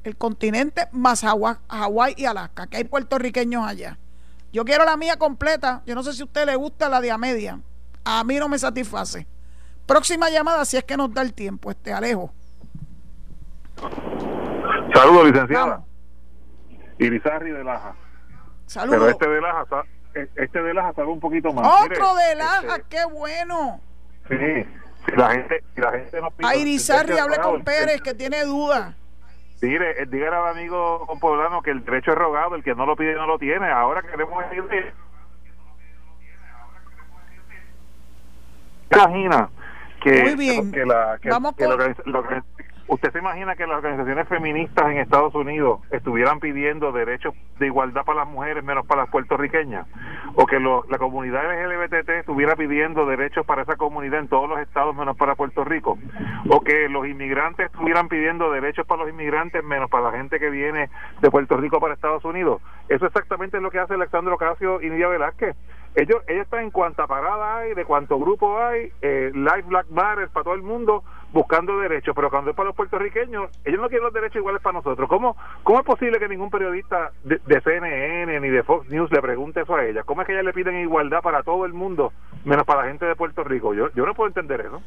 [0.04, 3.98] el continente más Hawái y Alaska, que hay puertorriqueños allá.
[4.52, 5.82] Yo quiero la mía completa.
[5.86, 7.60] Yo no sé si a usted le gusta la de a media.
[8.04, 9.26] A mí no me satisface.
[9.86, 12.32] Próxima llamada, si es que nos da el tiempo, este Alejo.
[14.94, 15.84] Saludos, licenciada.
[17.04, 17.94] Irizarri de Laja.
[18.66, 18.98] Saludos.
[18.98, 19.84] Pero este de Laja,
[20.36, 21.66] este de Laja sabe un poquito más.
[21.84, 23.80] Otro de Laja, este qué bueno.
[24.28, 24.36] Sí,
[25.06, 26.48] Si la gente, si la gente no pide.
[26.48, 28.94] A Irizarri, hable con Pérez, que tiene duda.
[29.60, 33.14] Dile, dígale al amigo poblano que el derecho es rogado, el que no lo pide
[33.14, 33.70] no lo tiene.
[33.70, 34.92] Ahora queremos decirle.
[38.90, 39.48] Imagina
[40.02, 40.72] que, Muy bien.
[40.72, 42.42] que la que, Vamos que con- lo que-
[42.90, 48.04] usted se imagina que las organizaciones feministas en Estados Unidos estuvieran pidiendo derechos de igualdad
[48.04, 49.86] para las mujeres menos para las puertorriqueñas
[50.34, 54.58] o que lo- la comunidad LGBT estuviera pidiendo derechos para esa comunidad en todos los
[54.60, 55.98] estados menos para Puerto Rico
[56.48, 60.50] o que los inmigrantes estuvieran pidiendo derechos para los inmigrantes menos para la gente que
[60.50, 64.80] viene de Puerto Rico para Estados Unidos eso exactamente es lo que hace Alexandro Ocasio
[64.82, 65.56] y Nidia Velázquez.
[65.94, 70.28] Ellos ellos están en cuanta parada hay de cuánto grupo hay eh, Life Black Matter
[70.28, 74.04] para todo el mundo buscando derechos pero cuando es para los puertorriqueños ellos no quieren
[74.04, 78.48] los derechos iguales para nosotros ¿cómo, cómo es posible que ningún periodista de, CNN ni
[78.48, 80.02] de Fox News le pregunte eso a ella?
[80.02, 82.12] ¿cómo es que ellas le piden igualdad para todo el mundo
[82.44, 83.74] menos para la gente de Puerto Rico?
[83.74, 84.82] yo, yo no puedo entender eso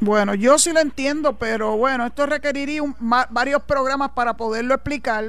[0.00, 4.74] Bueno, yo sí lo entiendo, pero bueno, esto requeriría un- ma- varios programas para poderlo
[4.74, 5.24] explicar.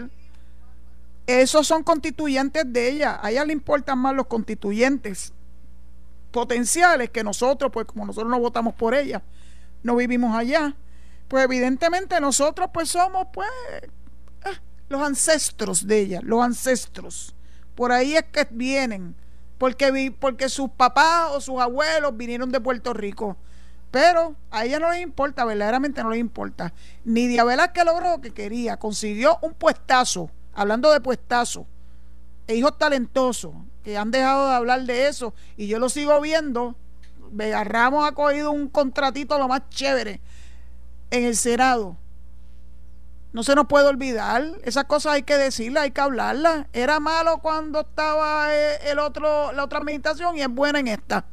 [1.25, 3.19] Esos son constituyentes de ella.
[3.21, 5.33] A ella le importan más los constituyentes
[6.31, 9.21] potenciales que nosotros, pues como nosotros no votamos por ella,
[9.83, 10.75] no vivimos allá.
[11.27, 13.87] Pues evidentemente nosotros pues somos pues eh,
[14.89, 17.35] los ancestros de ella, los ancestros.
[17.75, 19.15] Por ahí es que vienen,
[19.57, 23.37] porque, vi- porque sus papás o sus abuelos vinieron de Puerto Rico.
[23.91, 26.73] Pero a ella no les importa, verdaderamente no les importa.
[27.05, 31.65] Nidia Velázquez logró lo que quería, consiguió un puestazo, hablando de puestazo,
[32.47, 33.53] e hijos talentosos,
[33.83, 36.75] que han dejado de hablar de eso, y yo lo sigo viendo.
[37.31, 40.19] Vega Ramos ha cogido un contratito lo más chévere
[41.11, 41.97] en el Senado.
[43.31, 46.65] No se nos puede olvidar, esas cosas hay que decirlas, hay que hablarlas.
[46.73, 51.25] Era malo cuando estaba eh, el otro, la otra administración y es buena en esta.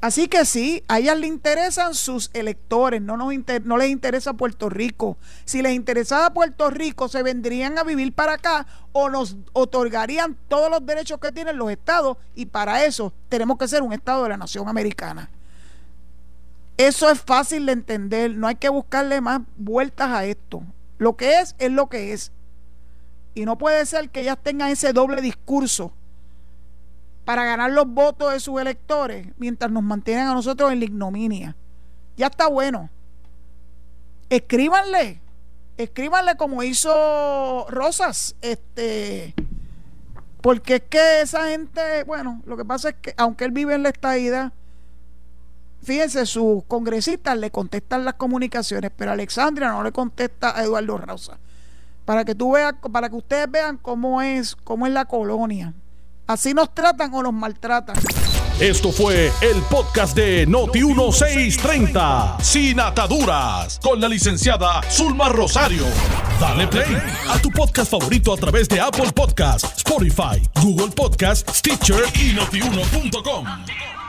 [0.00, 5.18] Así que sí, a ellas le interesan sus electores, no, no les interesa Puerto Rico.
[5.44, 10.70] Si les interesaba Puerto Rico, se vendrían a vivir para acá o nos otorgarían todos
[10.70, 14.30] los derechos que tienen los estados y para eso tenemos que ser un estado de
[14.30, 15.28] la nación americana.
[16.78, 20.62] Eso es fácil de entender, no hay que buscarle más vueltas a esto.
[20.96, 22.32] Lo que es es lo que es.
[23.34, 25.92] Y no puede ser que ellas tengan ese doble discurso
[27.30, 31.54] para ganar los votos de sus electores mientras nos mantienen a nosotros en la ignominia.
[32.16, 32.90] Ya está bueno.
[34.30, 35.20] Escríbanle,
[35.76, 39.36] escríbanle como hizo Rosas, este,
[40.40, 43.84] porque es que esa gente, bueno, lo que pasa es que aunque él vive en
[43.84, 44.52] la estadidad,
[45.84, 51.38] fíjense, sus congresistas le contestan las comunicaciones, pero Alexandria no le contesta a Eduardo Rosas.
[52.04, 55.74] Para que tú veas, para que ustedes vean cómo es, cómo es la colonia.
[56.30, 57.96] Así nos tratan o nos maltratan.
[58.60, 65.86] Esto fue el podcast de Noti1630, sin ataduras, con la licenciada Zulma Rosario.
[66.38, 66.96] Dale play
[67.28, 73.99] a tu podcast favorito a través de Apple Podcasts, Spotify, Google Podcasts, Stitcher y notiuno.com.